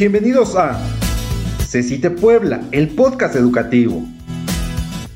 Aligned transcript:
Bienvenidos 0.00 0.56
a 0.56 0.80
CECITE 1.60 2.08
Puebla, 2.08 2.62
el 2.70 2.88
podcast 2.88 3.36
educativo. 3.36 4.02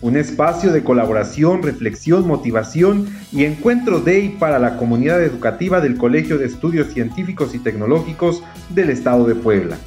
Un 0.03 0.19
espacio 0.19 0.73
de 0.73 0.85
colaboración, 0.85 1.63
reflexión, 1.63 2.27
motivación 2.27 3.09
y 3.33 3.45
encuentro 3.45 4.01
de 4.01 4.19
y 4.21 4.29
para 4.29 4.59
la 4.59 4.77
comunidad 4.77 5.25
educativa 5.25 5.81
del 5.81 5.97
Colegio 5.97 6.37
de 6.37 6.45
Estudios 6.45 6.93
Científicos 6.93 7.55
y 7.55 7.61
Tecnológicos 7.61 8.43
del 8.69 8.91
Estado 8.91 9.25
de 9.25 9.35
Puebla. 9.35 9.79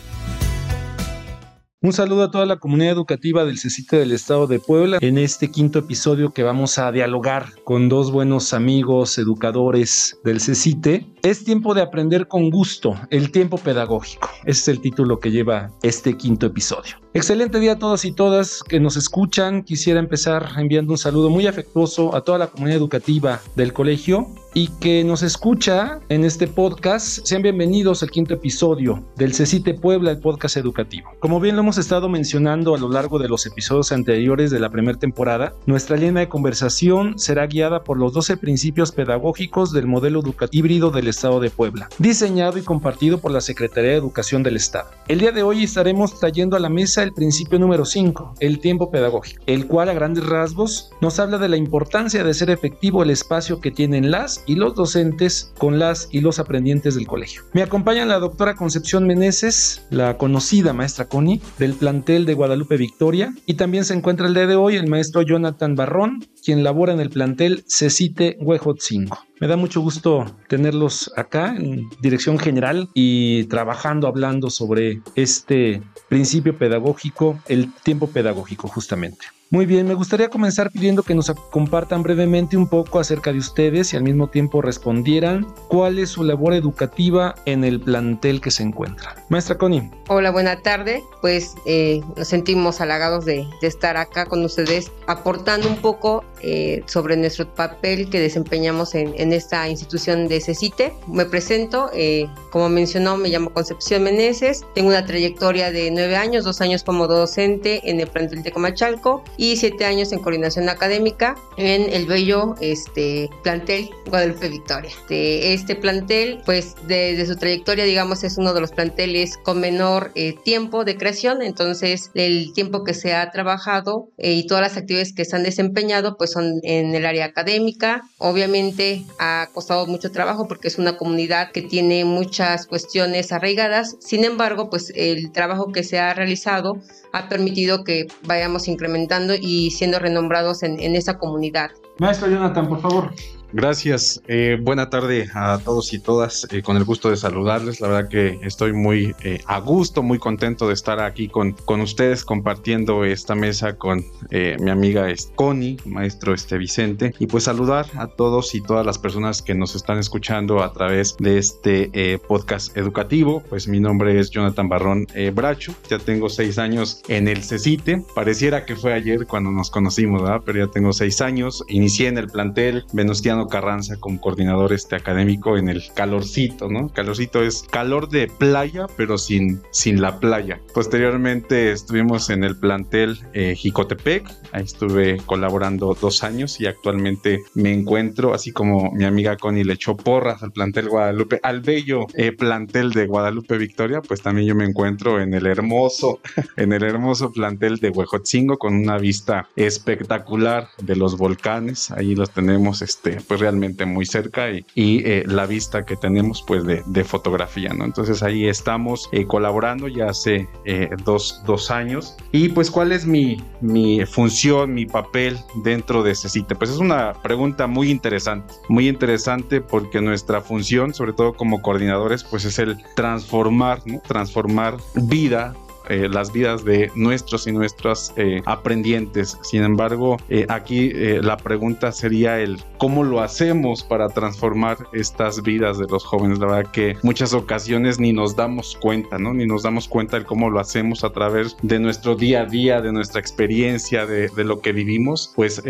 Un 1.79 1.93
saludo 1.93 2.23
a 2.23 2.31
toda 2.31 2.47
la 2.47 2.57
comunidad 2.57 2.93
educativa 2.93 3.45
del 3.45 3.59
CECITE 3.59 3.97
del 3.97 4.11
Estado 4.11 4.47
de 4.47 4.57
Puebla 4.57 4.97
en 4.99 5.19
este 5.19 5.51
quinto 5.51 5.77
episodio 5.77 6.31
que 6.31 6.41
vamos 6.41 6.79
a 6.79 6.91
dialogar 6.91 7.53
con 7.65 7.87
dos 7.87 8.11
buenos 8.11 8.51
amigos 8.55 9.19
educadores 9.19 10.19
del 10.23 10.41
CECITE. 10.41 11.05
Es 11.21 11.43
tiempo 11.43 11.75
de 11.75 11.83
aprender 11.83 12.27
con 12.27 12.49
gusto, 12.49 12.99
el 13.11 13.31
tiempo 13.31 13.59
pedagógico. 13.59 14.27
Ese 14.45 14.61
es 14.61 14.67
el 14.69 14.81
título 14.81 15.19
que 15.19 15.29
lleva 15.29 15.69
este 15.83 16.17
quinto 16.17 16.47
episodio. 16.47 16.95
Excelente 17.17 17.59
día 17.59 17.71
a 17.71 17.79
todas 17.79 18.05
y 18.05 18.11
todas 18.11 18.61
que 18.61 18.79
nos 18.79 18.95
escuchan. 18.95 19.63
Quisiera 19.63 19.99
empezar 19.99 20.49
enviando 20.55 20.91
un 20.91 20.99
saludo 20.99 21.31
muy 21.31 21.47
afectuoso 21.47 22.15
a 22.15 22.21
toda 22.21 22.37
la 22.37 22.45
comunidad 22.45 22.77
educativa 22.77 23.41
del 23.55 23.73
colegio 23.73 24.27
y 24.53 24.69
que 24.79 25.03
nos 25.03 25.23
escucha 25.23 25.99
en 26.09 26.25
este 26.25 26.47
podcast. 26.47 27.25
Sean 27.25 27.41
bienvenidos 27.41 28.01
al 28.01 28.11
quinto 28.11 28.35
episodio 28.35 29.03
del 29.15 29.33
CECITE 29.33 29.75
Puebla, 29.75 30.11
el 30.11 30.19
podcast 30.19 30.57
educativo. 30.57 31.09
Como 31.19 31.39
bien 31.39 31.55
lo 31.55 31.61
hemos 31.61 31.77
estado 31.77 32.09
mencionando 32.09 32.73
a 32.73 32.79
lo 32.79 32.89
largo 32.89 33.19
de 33.19 33.29
los 33.29 33.45
episodios 33.45 33.91
anteriores 33.91 34.49
de 34.51 34.59
la 34.59 34.69
primera 34.69 34.97
temporada, 34.97 35.53
nuestra 35.65 35.97
línea 35.97 36.21
de 36.21 36.29
conversación 36.29 37.19
será 37.19 37.45
guiada 37.45 37.83
por 37.83 37.97
los 37.97 38.13
12 38.13 38.37
principios 38.37 38.91
pedagógicos 38.91 39.71
del 39.71 39.87
modelo 39.87 40.19
educativo 40.19 40.57
híbrido 40.57 40.89
del 40.89 41.07
Estado 41.07 41.39
de 41.39 41.51
Puebla, 41.51 41.89
diseñado 41.99 42.57
y 42.57 42.63
compartido 42.63 43.19
por 43.19 43.31
la 43.31 43.41
Secretaría 43.41 43.91
de 43.91 43.97
Educación 43.97 44.41
del 44.41 44.55
Estado. 44.55 44.89
El 45.07 45.19
día 45.19 45.31
de 45.31 45.43
hoy 45.43 45.63
estaremos 45.63 46.19
trayendo 46.19 46.55
a 46.55 46.59
la 46.59 46.69
mesa 46.69 47.06
el 47.07 47.13
principio 47.13 47.57
número 47.57 47.85
5, 47.85 48.35
el 48.39 48.59
tiempo 48.59 48.91
pedagógico, 48.91 49.43
el 49.47 49.67
cual 49.67 49.89
a 49.89 49.93
grandes 49.93 50.25
rasgos 50.25 50.91
nos 51.01 51.19
habla 51.19 51.37
de 51.37 51.49
la 51.49 51.57
importancia 51.57 52.23
de 52.23 52.33
ser 52.33 52.49
efectivo 52.49 53.01
el 53.01 53.09
espacio 53.09 53.59
que 53.61 53.71
tienen 53.71 54.11
las 54.11 54.43
y 54.45 54.55
los 54.55 54.75
docentes 54.75 55.53
con 55.57 55.79
las 55.79 56.09
y 56.11 56.21
los 56.21 56.39
aprendientes 56.39 56.95
del 56.95 57.07
colegio. 57.07 57.43
Me 57.53 57.63
acompaña 57.63 58.05
la 58.05 58.19
doctora 58.19 58.55
Concepción 58.55 59.07
Meneses, 59.07 59.85
la 59.89 60.17
conocida 60.17 60.73
maestra 60.73 61.07
Connie, 61.07 61.41
del 61.57 61.73
plantel 61.73 62.25
de 62.25 62.33
Guadalupe 62.33 62.77
Victoria, 62.77 63.33
y 63.45 63.53
también 63.53 63.85
se 63.85 63.93
encuentra 63.93 64.27
el 64.27 64.33
día 64.33 64.47
de 64.47 64.55
hoy 64.55 64.75
el 64.75 64.87
maestro 64.87 65.21
Jonathan 65.21 65.75
Barrón, 65.75 66.25
quien 66.43 66.63
labora 66.63 66.93
en 66.93 66.99
el 66.99 67.09
plantel 67.09 67.63
Cecite 67.67 68.37
Huejot 68.41 68.79
5. 68.81 69.17
Me 69.39 69.47
da 69.47 69.55
mucho 69.55 69.81
gusto 69.81 70.25
tenerlos 70.47 71.11
acá 71.15 71.55
en 71.55 71.87
dirección 72.01 72.39
general 72.39 72.89
y 72.95 73.43
trabajando, 73.45 74.07
hablando 74.07 74.49
sobre 74.49 75.01
este 75.15 75.83
principio 76.09 76.57
pedagógico, 76.57 77.39
el 77.47 77.71
tiempo 77.83 78.07
pedagógico 78.07 78.67
justamente. 78.67 79.27
Muy 79.49 79.65
bien, 79.65 79.87
me 79.87 79.93
gustaría 79.93 80.27
comenzar 80.27 80.71
pidiendo 80.71 81.03
que 81.03 81.15
nos 81.15 81.31
compartan 81.51 82.03
brevemente 82.03 82.57
un 82.57 82.67
poco 82.67 82.99
acerca 82.99 83.31
de 83.31 83.39
ustedes 83.39 83.93
y 83.93 83.95
al 83.95 84.03
mismo 84.03 84.27
tiempo 84.27 84.61
respondieran 84.61 85.47
cuál 85.69 85.99
es 85.99 86.09
su 86.09 86.25
labor 86.25 86.53
educativa 86.53 87.33
en 87.45 87.63
el 87.63 87.79
plantel 87.79 88.41
que 88.41 88.51
se 88.51 88.63
encuentra. 88.63 89.15
Maestra 89.29 89.57
Connie. 89.57 89.89
Hola, 90.09 90.31
buena 90.31 90.61
tarde. 90.63 91.01
Pues 91.21 91.55
eh, 91.65 92.01
nos 92.17 92.27
sentimos 92.27 92.81
halagados 92.81 93.23
de, 93.23 93.47
estar 93.61 93.95
acá 93.95 94.25
con 94.25 94.43
ustedes 94.43 94.91
aportando 95.07 95.69
un 95.69 95.77
poco 95.77 96.25
eh, 96.41 96.83
sobre 96.85 97.17
nuestro 97.17 97.53
papel 97.53 98.09
que 98.09 98.19
desempeñamos 98.19 98.95
en, 98.95 99.33
esta 99.33 99.67
institución 99.67 100.27
de 100.27 100.39
CECITE. 100.39 100.93
Me 101.07 101.25
presento, 101.25 101.89
eh, 101.93 102.27
como 102.51 102.69
mencionó, 102.69 103.17
me 103.17 103.29
llamo 103.29 103.51
Concepción 103.51 104.03
Meneses, 104.03 104.65
tengo 104.73 104.89
una 104.89 105.05
trayectoria 105.05 105.71
de 105.71 105.91
nueve 105.91 106.15
años, 106.15 106.45
dos 106.45 106.61
años 106.61 106.83
como 106.83 107.07
docente 107.07 107.81
en 107.89 107.99
el 107.99 108.07
plantel 108.07 108.43
de 108.43 108.51
Comachalco 108.51 109.23
y 109.37 109.57
siete 109.57 109.85
años 109.85 110.11
en 110.11 110.19
coordinación 110.19 110.69
académica 110.69 111.35
en 111.57 111.91
el 111.91 112.05
bello 112.05 112.55
este, 112.61 113.29
plantel 113.43 113.89
Guadalupe 114.09 114.49
Victoria. 114.49 114.91
De 115.09 115.53
este 115.53 115.75
plantel, 115.75 116.39
pues 116.45 116.75
desde 116.87 117.25
su 117.25 117.35
trayectoria, 117.35 117.83
digamos, 117.83 118.23
es 118.23 118.37
uno 118.37 118.53
de 118.53 118.61
los 118.61 118.71
planteles 118.71 119.37
con 119.37 119.59
menor 119.59 120.11
eh, 120.15 120.35
tiempo 120.43 120.85
de 120.85 120.97
creación, 120.97 121.41
entonces 121.41 122.11
el 122.13 122.53
tiempo 122.53 122.83
que 122.83 122.93
se 122.93 123.13
ha 123.13 123.29
trabajado 123.31 124.09
eh, 124.17 124.33
y 124.33 124.47
todas 124.47 124.61
las 124.61 124.77
actividades 124.77 125.13
que 125.13 125.25
se 125.25 125.35
han 125.35 125.43
desempeñado, 125.43 126.17
pues 126.17 126.26
son 126.27 126.59
en 126.63 126.93
el 126.93 127.05
área 127.05 127.25
académica. 127.25 128.03
Obviamente 128.17 129.03
ha 129.19 129.47
costado 129.53 129.85
mucho 129.87 130.11
trabajo 130.11 130.47
porque 130.47 130.67
es 130.67 130.77
una 130.77 130.97
comunidad 130.97 131.51
que 131.51 131.61
tiene 131.61 132.05
muchas 132.05 132.67
cuestiones 132.67 133.31
arraigadas, 133.31 133.97
sin 133.99 134.23
embargo, 134.23 134.69
pues 134.69 134.91
el 134.95 135.31
trabajo 135.31 135.71
que 135.71 135.83
se 135.83 135.99
ha 135.99 136.13
realizado 136.13 136.77
ha 137.13 137.29
permitido 137.29 137.83
que 137.83 138.07
vayamos 138.23 138.67
incrementando 138.67 139.33
y 139.35 139.71
siendo 139.71 139.99
renombrados 139.99 140.63
en, 140.63 140.79
en 140.79 140.95
esa 140.95 141.17
comunidad. 141.17 141.71
Maestro 141.99 142.29
Jonathan, 142.29 142.67
por 142.67 142.81
favor. 142.81 143.11
Gracias. 143.53 144.21
Eh, 144.27 144.57
buena 144.61 144.89
tarde 144.89 145.29
a 145.33 145.57
todos 145.63 145.93
y 145.93 145.99
todas. 145.99 146.45
Eh, 146.51 146.61
con 146.61 146.75
el 146.75 146.83
gusto 146.83 147.09
de 147.09 147.15
saludarles. 147.15 147.79
La 147.79 147.87
verdad 147.87 148.09
que 148.09 148.39
estoy 148.41 148.73
muy 148.73 149.15
eh, 149.23 149.39
a 149.45 149.59
gusto, 149.59 150.03
muy 150.03 150.19
contento 150.19 150.67
de 150.67 150.73
estar 150.73 150.99
aquí 150.99 151.29
con, 151.29 151.53
con 151.53 151.79
ustedes 151.79 152.25
compartiendo 152.25 153.05
esta 153.05 153.35
mesa 153.35 153.77
con 153.77 154.03
mi 154.29 154.69
amiga 154.69 155.07
Connie, 155.35 155.77
maestro 155.85 156.33
este 156.33 156.57
Vicente. 156.57 157.13
Y 157.19 157.27
pues 157.27 157.45
saludar 157.45 157.85
a 157.95 158.07
todos 158.07 158.53
y 158.55 158.61
todas 158.61 158.85
las 158.85 158.97
personas 158.97 159.41
que 159.41 159.55
nos 159.55 159.75
están 159.75 159.97
escuchando 159.99 160.61
a 160.61 160.73
través 160.73 161.15
de 161.17 161.37
este 161.37 162.19
podcast 162.27 162.75
educativo. 162.77 163.41
Pues 163.49 163.67
mi 163.67 163.79
nombre 163.79 164.19
es 164.19 164.29
Jonathan 164.29 164.67
Barrón 164.67 165.07
Bracho. 165.33 165.73
Ya 165.89 165.99
tengo 165.99 166.29
seis 166.29 166.57
años 166.57 167.01
en 167.07 167.27
el 167.27 167.43
CECITE. 167.43 168.03
Pareciera 168.13 168.65
que 168.65 168.75
fue 168.75 168.93
ayer 168.93 169.25
cuando 169.25 169.51
nos 169.51 169.71
conocimos, 169.71 170.21
¿verdad? 170.21 170.41
Pero 170.45 170.65
ya 170.65 170.71
tengo 170.71 170.91
seis 170.91 171.21
años. 171.21 171.63
Inicié 171.69 172.07
en 172.07 172.17
el 172.17 172.27
plantel 172.27 172.85
Venustiano 172.93 173.36
Carranza 173.45 173.97
como 173.99 174.19
coordinador 174.19 174.73
este 174.73 174.95
académico 174.95 175.57
en 175.57 175.69
el 175.69 175.83
calorcito, 175.93 176.69
¿no? 176.69 176.89
Calorcito 176.89 177.43
es 177.43 177.63
calor 177.69 178.09
de 178.09 178.27
playa, 178.27 178.87
pero 178.97 179.19
sin, 179.19 179.61
sin 179.71 180.01
la 180.01 180.19
playa. 180.19 180.59
Posteriormente 180.73 181.71
estuvimos 181.71 182.31
en 182.31 182.43
el 182.43 182.57
plantel 182.57 183.19
eh, 183.33 183.55
Jicotepec, 183.55 184.27
ahí 184.51 184.63
estuve 184.63 185.17
colaborando 185.25 185.95
dos 185.99 186.23
años 186.23 186.59
y 186.59 186.65
actualmente 186.65 187.43
me 187.53 187.73
encuentro, 187.73 188.33
así 188.33 188.51
como 188.51 188.91
mi 188.91 189.05
amiga 189.05 189.37
Connie 189.37 189.63
le 189.63 189.73
echó 189.73 189.95
porras 189.95 190.41
al 190.41 190.51
plantel 190.51 190.89
Guadalupe, 190.89 191.39
al 191.43 191.61
bello 191.61 192.07
eh, 192.15 192.31
plantel 192.31 192.91
de 192.91 193.05
Guadalupe 193.05 193.57
Victoria, 193.57 194.01
pues 194.01 194.21
también 194.21 194.47
yo 194.47 194.55
me 194.55 194.65
encuentro 194.65 195.21
en 195.21 195.33
el 195.33 195.45
hermoso, 195.45 196.19
en 196.57 196.73
el 196.73 196.83
hermoso 196.83 197.31
plantel 197.31 197.77
de 197.77 197.89
Huejotzingo 197.89 198.57
con 198.57 198.75
una 198.75 198.97
vista 198.97 199.49
espectacular 199.55 200.69
de 200.81 200.95
los 200.95 201.17
volcanes, 201.17 201.91
ahí 201.91 202.15
los 202.15 202.31
tenemos 202.31 202.81
este, 202.81 203.19
pues 203.27 203.39
realmente 203.39 203.85
muy 203.85 204.05
cerca 204.05 204.49
y, 204.51 204.65
eh, 204.75 205.23
la 205.27 205.45
vista 205.45 205.85
que 205.85 205.95
tenemos 205.95 206.43
pues 206.45 206.63
de, 206.65 207.03
fotografía, 207.03 207.73
¿no? 207.73 207.85
Entonces 207.85 208.23
ahí 208.23 208.47
estamos 208.47 209.09
eh, 209.11 209.25
colaborando 209.25 209.87
ya 209.87 210.07
hace 210.07 210.47
eh, 210.65 210.89
dos, 211.05 211.41
dos, 211.45 211.71
años 211.71 212.15
y 212.31 212.49
pues 212.49 212.69
cuál 212.71 212.91
es 212.91 213.05
mi, 213.05 213.43
mi 213.61 214.05
función, 214.05 214.73
mi 214.73 214.85
papel 214.85 215.37
dentro 215.63 216.03
de 216.03 216.15
sitio. 216.15 216.57
Pues 216.57 216.71
es 216.71 216.77
una 216.77 217.13
pregunta 217.21 217.67
muy 217.67 217.91
interesante, 217.91 218.53
muy 218.69 218.87
interesante 218.87 219.61
porque 219.61 220.01
nuestra 220.01 220.41
función, 220.41 220.93
sobre 220.93 221.13
todo 221.13 221.33
como 221.33 221.61
coordinadores, 221.61 222.23
pues 222.23 222.45
es 222.45 222.59
el 222.59 222.77
transformar. 222.95 223.81
Transformar 224.07 224.77
vida 224.95 225.53
eh, 225.89 226.07
las 226.09 226.31
vidas 226.31 226.63
de 226.65 226.91
nuestros 226.95 227.47
y 227.47 227.51
nuestras 227.51 228.13
eh, 228.17 228.41
aprendientes. 228.45 229.37
Sin 229.43 229.63
embargo, 229.63 230.17
eh, 230.29 230.45
aquí 230.49 230.91
la 230.93 231.37
pregunta 231.37 231.91
sería 231.91 232.39
el 232.39 232.59
cómo 232.77 233.03
lo 233.03 233.21
hacemos 233.21 233.83
para 233.83 234.09
transformar 234.09 234.77
estas 234.93 235.41
vidas 235.41 235.77
de 235.77 235.85
los 235.87 236.03
jóvenes. 236.03 236.39
La 236.39 236.47
verdad 236.47 236.71
que 236.71 236.97
muchas 237.03 237.33
ocasiones 237.33 237.99
ni 237.99 238.13
nos 238.13 238.35
damos 238.35 238.77
cuenta, 238.79 239.17
¿no? 239.17 239.33
Ni 239.33 239.45
nos 239.45 239.63
damos 239.63 239.87
cuenta 239.87 240.19
de 240.19 240.25
cómo 240.25 240.49
lo 240.49 240.59
hacemos 240.59 241.03
a 241.03 241.11
través 241.11 241.55
de 241.61 241.79
nuestro 241.79 242.15
día 242.15 242.41
a 242.41 242.45
día, 242.45 242.81
de 242.81 242.91
nuestra 242.91 243.19
experiencia, 243.19 244.05
de, 244.05 244.29
de 244.29 244.43
lo 244.43 244.61
que 244.61 244.71
vivimos. 244.71 245.31
Pues 245.35 245.61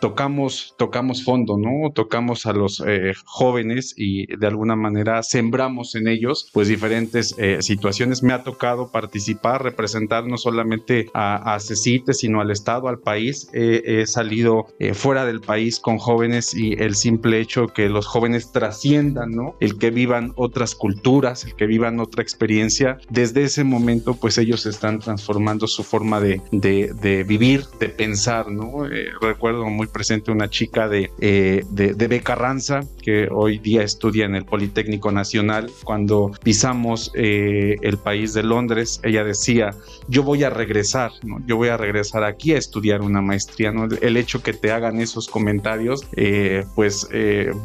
tocamos, 0.00 0.74
tocamos 0.76 1.24
fondo, 1.24 1.56
¿no? 1.56 1.90
Tocamos 1.92 2.46
a 2.46 2.52
los 2.52 2.82
eh, 2.86 3.12
jóvenes 3.24 3.94
y 3.96 4.26
de 4.36 4.46
alguna 4.46 4.76
manera 4.76 5.22
sembramos 5.22 5.94
en 5.94 6.08
ellos 6.08 6.48
pues 6.52 6.68
diferentes 6.68 7.34
eh, 7.38 7.58
situaciones. 7.60 8.22
Me 8.22 8.32
ha 8.32 8.44
tocado 8.44 8.90
participar, 8.90 9.62
representar 9.62 10.26
no 10.26 10.36
solamente 10.36 11.10
a, 11.14 11.54
a 11.54 11.60
CECITE, 11.60 12.14
sino 12.14 12.40
al 12.40 12.50
Estado, 12.50 12.88
al 12.88 12.98
país. 12.98 13.48
he 13.52 14.06
salido 14.06 14.66
eh, 14.78 14.94
fuera 14.94 15.24
del 15.24 15.40
país 15.40 15.80
con 15.80 15.98
jóvenes 15.98 16.54
y 16.54 16.74
el 16.74 16.94
simple 16.94 17.40
hecho 17.40 17.68
que 17.68 17.88
los 17.88 18.06
jóvenes 18.06 18.52
trasciendan, 18.52 19.32
¿no? 19.32 19.56
El 19.60 19.78
que 19.78 19.90
vivan 19.90 20.32
otras 20.36 20.74
culturas, 20.74 21.44
el 21.44 21.54
que 21.54 21.66
vivan 21.66 22.00
otra 22.00 22.22
experiencia, 22.22 22.98
desde 23.10 23.44
ese 23.44 23.64
momento 23.64 24.14
pues 24.14 24.38
ellos 24.38 24.66
están 24.66 24.98
transformando 25.00 25.66
su 25.66 25.82
forma 25.82 26.20
de, 26.20 26.40
de, 26.52 26.92
de 27.00 27.24
vivir, 27.24 27.64
de 27.80 27.88
pensar, 27.88 28.50
¿no? 28.50 28.86
recuerdo 29.20 29.64
muy 29.66 29.87
el 29.88 29.92
presente 29.92 30.30
una 30.30 30.50
chica 30.50 30.88
de, 30.88 31.10
eh, 31.20 31.64
de, 31.70 31.94
de 31.94 32.08
Becarranza, 32.08 32.80
que 33.02 33.28
hoy 33.30 33.58
día 33.58 33.82
estudia 33.82 34.26
en 34.26 34.34
el 34.34 34.44
Politécnico 34.44 35.10
Nacional. 35.10 35.70
Cuando 35.84 36.30
pisamos 36.42 37.10
eh, 37.14 37.76
el 37.82 37.96
país 37.96 38.34
de 38.34 38.42
Londres, 38.42 39.00
ella 39.02 39.24
decía, 39.24 39.70
yo 40.08 40.22
voy 40.22 40.44
a 40.44 40.50
regresar, 40.50 41.12
¿no? 41.22 41.40
yo 41.46 41.56
voy 41.56 41.68
a 41.68 41.76
regresar 41.76 42.24
aquí 42.24 42.52
a 42.52 42.58
estudiar 42.58 43.00
una 43.02 43.22
maestría. 43.22 43.72
¿no? 43.72 43.88
El, 44.00 44.16
hecho 44.18 44.42
que 44.42 44.52
te 44.52 44.72
hagan 44.72 45.00
esos 45.00 45.28
comentarios, 45.28 46.06
eh, 46.16 46.64
pues 46.74 47.08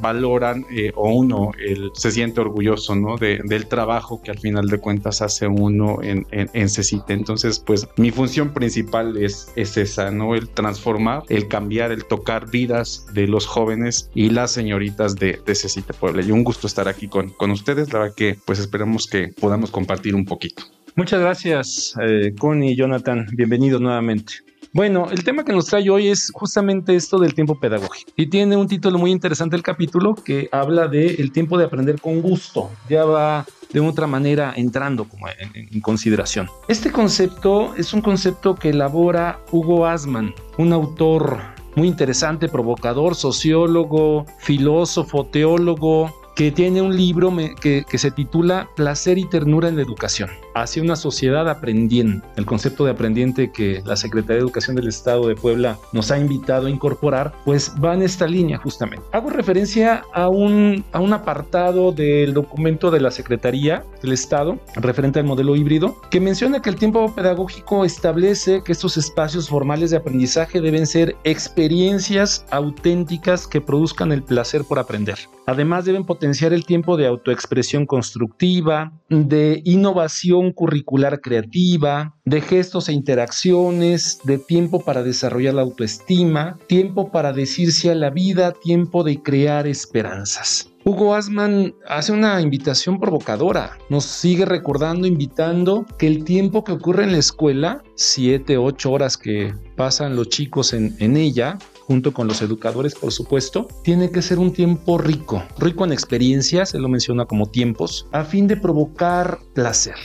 valoran 0.01 0.65
o 0.95 1.09
uno 1.09 1.51
se 1.95 2.11
siente 2.11 2.41
orgulloso 2.41 2.95
¿no? 2.95 3.17
De, 3.17 3.41
del 3.43 3.65
trabajo 3.65 4.21
que 4.21 4.31
al 4.31 4.39
final 4.39 4.67
de 4.67 4.77
cuentas 4.77 5.21
hace 5.21 5.47
uno 5.47 6.01
en, 6.03 6.27
en, 6.31 6.49
en 6.53 6.69
CECITE. 6.69 7.13
Entonces, 7.13 7.59
pues 7.59 7.87
mi 7.97 8.11
función 8.11 8.53
principal 8.53 9.17
es, 9.17 9.51
es 9.55 9.77
esa, 9.77 10.11
¿no? 10.11 10.35
El 10.35 10.49
transformar, 10.49 11.23
el 11.29 11.47
cambiar, 11.47 11.91
el 11.91 12.05
tocar 12.13 12.47
vidas 12.51 13.07
de 13.11 13.27
los 13.27 13.47
jóvenes 13.47 14.11
y 14.13 14.29
las 14.29 14.51
señoritas 14.51 15.15
de, 15.15 15.39
de 15.43 15.55
Cecita 15.55 15.93
Puebla. 15.93 16.21
Y 16.21 16.29
un 16.29 16.43
gusto 16.43 16.67
estar 16.67 16.87
aquí 16.87 17.07
con, 17.07 17.29
con 17.31 17.49
ustedes. 17.49 17.91
La 17.91 17.99
verdad 17.99 18.15
que 18.15 18.37
pues 18.45 18.59
esperamos 18.59 19.07
que 19.07 19.29
podamos 19.29 19.71
compartir 19.71 20.13
un 20.13 20.23
poquito. 20.23 20.61
Muchas 20.95 21.21
gracias, 21.21 21.95
eh, 21.99 22.35
Connie 22.37 22.73
y 22.73 22.75
Jonathan. 22.75 23.25
Bienvenidos 23.31 23.81
nuevamente. 23.81 24.33
Bueno, 24.73 25.07
el 25.09 25.23
tema 25.23 25.43
que 25.43 25.53
nos 25.53 25.65
trae 25.65 25.89
hoy 25.89 26.09
es 26.09 26.31
justamente 26.31 26.95
esto 26.95 27.17
del 27.17 27.33
tiempo 27.33 27.59
pedagógico. 27.59 28.11
Y 28.15 28.27
tiene 28.27 28.57
un 28.57 28.67
título 28.67 28.99
muy 28.99 29.09
interesante 29.09 29.55
el 29.55 29.63
capítulo 29.63 30.13
que 30.13 30.49
habla 30.51 30.87
de 30.87 31.15
el 31.15 31.31
tiempo 31.31 31.57
de 31.57 31.65
aprender 31.65 31.99
con 31.99 32.21
gusto. 32.21 32.69
Ya 32.89 33.05
va 33.05 33.43
de 33.71 33.79
otra 33.79 34.05
manera 34.05 34.53
entrando 34.55 35.05
como 35.05 35.27
en, 35.29 35.67
en, 35.71 35.81
consideración. 35.81 36.47
Este 36.67 36.91
concepto 36.91 37.73
es 37.75 37.91
un 37.91 38.01
concepto 38.01 38.53
que 38.53 38.69
elabora 38.69 39.39
Hugo 39.51 39.87
Asman, 39.87 40.35
un 40.59 40.73
autor 40.73 41.52
muy 41.75 41.87
interesante, 41.87 42.47
provocador, 42.49 43.15
sociólogo, 43.15 44.25
filósofo, 44.39 45.25
teólogo, 45.25 46.11
que 46.35 46.51
tiene 46.51 46.81
un 46.81 46.95
libro 46.95 47.31
que, 47.61 47.85
se 47.93 48.11
titula 48.11 48.67
Placer 48.75 49.17
y 49.17 49.25
Ternura 49.25 49.69
en 49.69 49.75
la 49.75 49.83
Educación, 49.83 50.29
hacia 50.55 50.83
una 50.83 50.95
sociedad 50.95 51.49
aprendiente. 51.49 52.27
El 52.35 52.45
concepto 52.45 52.85
de 52.85 52.91
aprendiente 52.91 53.51
que 53.51 53.81
la 53.85 53.95
Secretaría 53.95 54.35
de 54.35 54.41
Educación 54.41 54.75
del 54.75 54.87
Estado 54.87 55.27
de 55.27 55.35
Puebla 55.35 55.77
nos 55.91 56.11
ha 56.11 56.17
invitado 56.17 56.67
a 56.67 56.69
incorporar, 56.69 57.33
pues 57.45 57.73
va 57.83 57.93
en 57.93 58.01
esta 58.01 58.27
línea 58.27 58.57
justamente. 58.57 59.05
Hago 59.11 59.29
referencia 59.29 60.03
a 60.13 60.29
un, 60.29 60.83
a 60.91 60.99
un 60.99 61.13
apartado 61.13 61.91
del 61.91 62.33
documento 62.33 62.91
de 62.91 63.01
la 63.01 63.11
Secretaría 63.11 63.83
del 64.01 64.13
Estado 64.13 64.59
referente 64.75 65.19
al 65.19 65.25
modelo 65.25 65.55
híbrido, 65.55 65.95
que 66.09 66.19
menciona 66.19 66.61
que 66.61 66.69
el 66.69 66.75
tiempo 66.75 67.13
pedagógico 67.13 67.85
establece 67.85 68.63
que 68.63 68.71
estos 68.71 68.97
espacios 68.97 69.49
formales 69.49 69.91
de 69.91 69.97
aprendizaje 69.97 70.61
deben 70.61 70.85
ser 70.87 71.15
experiencias 71.23 72.45
auténticas 72.51 73.47
que 73.47 73.61
produzcan 73.61 74.11
el 74.11 74.23
placer 74.23 74.63
por 74.63 74.79
aprender. 74.79 75.17
Además, 75.45 75.85
deben 75.85 76.05
potenciar 76.05 76.53
el 76.53 76.65
tiempo 76.65 76.95
de 76.95 77.07
autoexpresión 77.07 77.85
constructiva, 77.85 78.93
de 79.09 79.61
innovación 79.65 80.42
curricular 80.51 81.21
creativa, 81.21 82.15
de 82.25 82.41
gestos 82.41 82.89
e 82.89 82.93
interacciones, 82.93 84.19
de 84.23 84.37
tiempo 84.37 84.83
para 84.83 85.03
desarrollar 85.03 85.53
la 85.53 85.61
autoestima, 85.61 86.57
tiempo 86.67 87.11
para 87.11 87.33
decirse 87.33 87.91
a 87.91 87.95
la 87.95 88.09
vida, 88.09 88.51
tiempo 88.51 89.03
de 89.03 89.21
crear 89.21 89.67
esperanzas. 89.67 90.69
Hugo 90.85 91.15
Asman 91.15 91.73
hace 91.87 92.11
una 92.11 92.41
invitación 92.41 92.99
provocadora, 92.99 93.77
nos 93.89 94.03
sigue 94.03 94.43
recordando, 94.43 95.07
invitando 95.07 95.85
que 95.97 96.07
el 96.07 96.25
tiempo 96.25 96.65
que 96.65 96.73
ocurre 96.73 97.05
en 97.05 97.13
la 97.13 97.19
escuela, 97.19 97.81
siete, 97.95 98.57
ocho 98.57 98.91
horas 98.91 99.15
que 99.15 99.53
pasan 99.77 100.17
los 100.17 100.27
chicos 100.27 100.73
en, 100.73 100.93
en 100.99 101.15
ella, 101.15 101.57
junto 101.87 102.13
con 102.13 102.27
los 102.27 102.41
educadores, 102.41 102.95
por 102.95 103.13
supuesto, 103.13 103.67
tiene 103.83 104.11
que 104.11 104.21
ser 104.21 104.39
un 104.39 104.51
tiempo 104.51 104.97
rico, 104.97 105.43
rico 105.57 105.85
en 105.85 105.93
experiencias, 105.93 106.73
él 106.73 106.81
lo 106.81 106.89
menciona 106.89 107.25
como 107.25 107.45
tiempos, 107.45 108.07
a 108.11 108.25
fin 108.25 108.47
de 108.47 108.57
provocar 108.57 109.39
placer, 109.53 109.95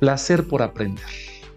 placer 0.00 0.48
por 0.48 0.62
aprender. 0.62 1.04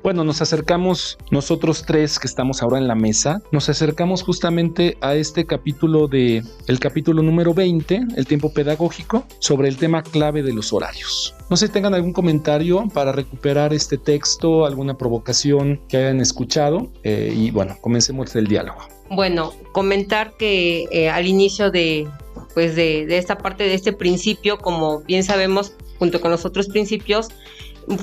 Bueno, 0.03 0.25
nos 0.25 0.41
acercamos 0.41 1.17
nosotros 1.31 1.85
tres 1.87 2.19
que 2.19 2.27
estamos 2.27 2.61
ahora 2.61 2.77
en 2.77 2.89
la 2.89 2.93
mesa, 2.93 3.41
nos 3.53 3.69
acercamos 3.69 4.21
justamente 4.21 4.97
a 4.99 5.15
este 5.15 5.45
capítulo 5.45 6.09
de 6.09 6.43
el 6.67 6.79
capítulo 6.81 7.23
número 7.23 7.53
20, 7.53 8.07
el 8.17 8.27
tiempo 8.27 8.53
pedagógico, 8.53 9.23
sobre 9.39 9.69
el 9.69 9.77
tema 9.77 10.03
clave 10.03 10.43
de 10.43 10.51
los 10.51 10.73
horarios. 10.73 11.33
No 11.49 11.55
sé 11.55 11.67
si 11.67 11.73
tengan 11.73 11.93
algún 11.93 12.11
comentario 12.11 12.85
para 12.93 13.13
recuperar 13.13 13.73
este 13.73 13.97
texto, 13.97 14.65
alguna 14.65 14.97
provocación 14.97 15.79
que 15.87 15.95
hayan 15.95 16.19
escuchado 16.19 16.91
eh, 17.03 17.33
y 17.33 17.51
bueno, 17.51 17.77
comencemos 17.79 18.35
el 18.35 18.47
diálogo. 18.47 18.79
Bueno, 19.09 19.53
comentar 19.71 20.33
que 20.35 20.83
eh, 20.91 21.09
al 21.09 21.27
inicio 21.27 21.71
de 21.71 22.09
pues 22.53 22.75
de, 22.75 23.05
de 23.05 23.17
esta 23.17 23.37
parte 23.37 23.63
de 23.63 23.73
este 23.73 23.93
principio, 23.93 24.57
como 24.57 24.99
bien 24.99 25.23
sabemos, 25.23 25.73
junto 25.97 26.19
con 26.19 26.29
los 26.29 26.45
otros 26.45 26.67
principios, 26.67 27.29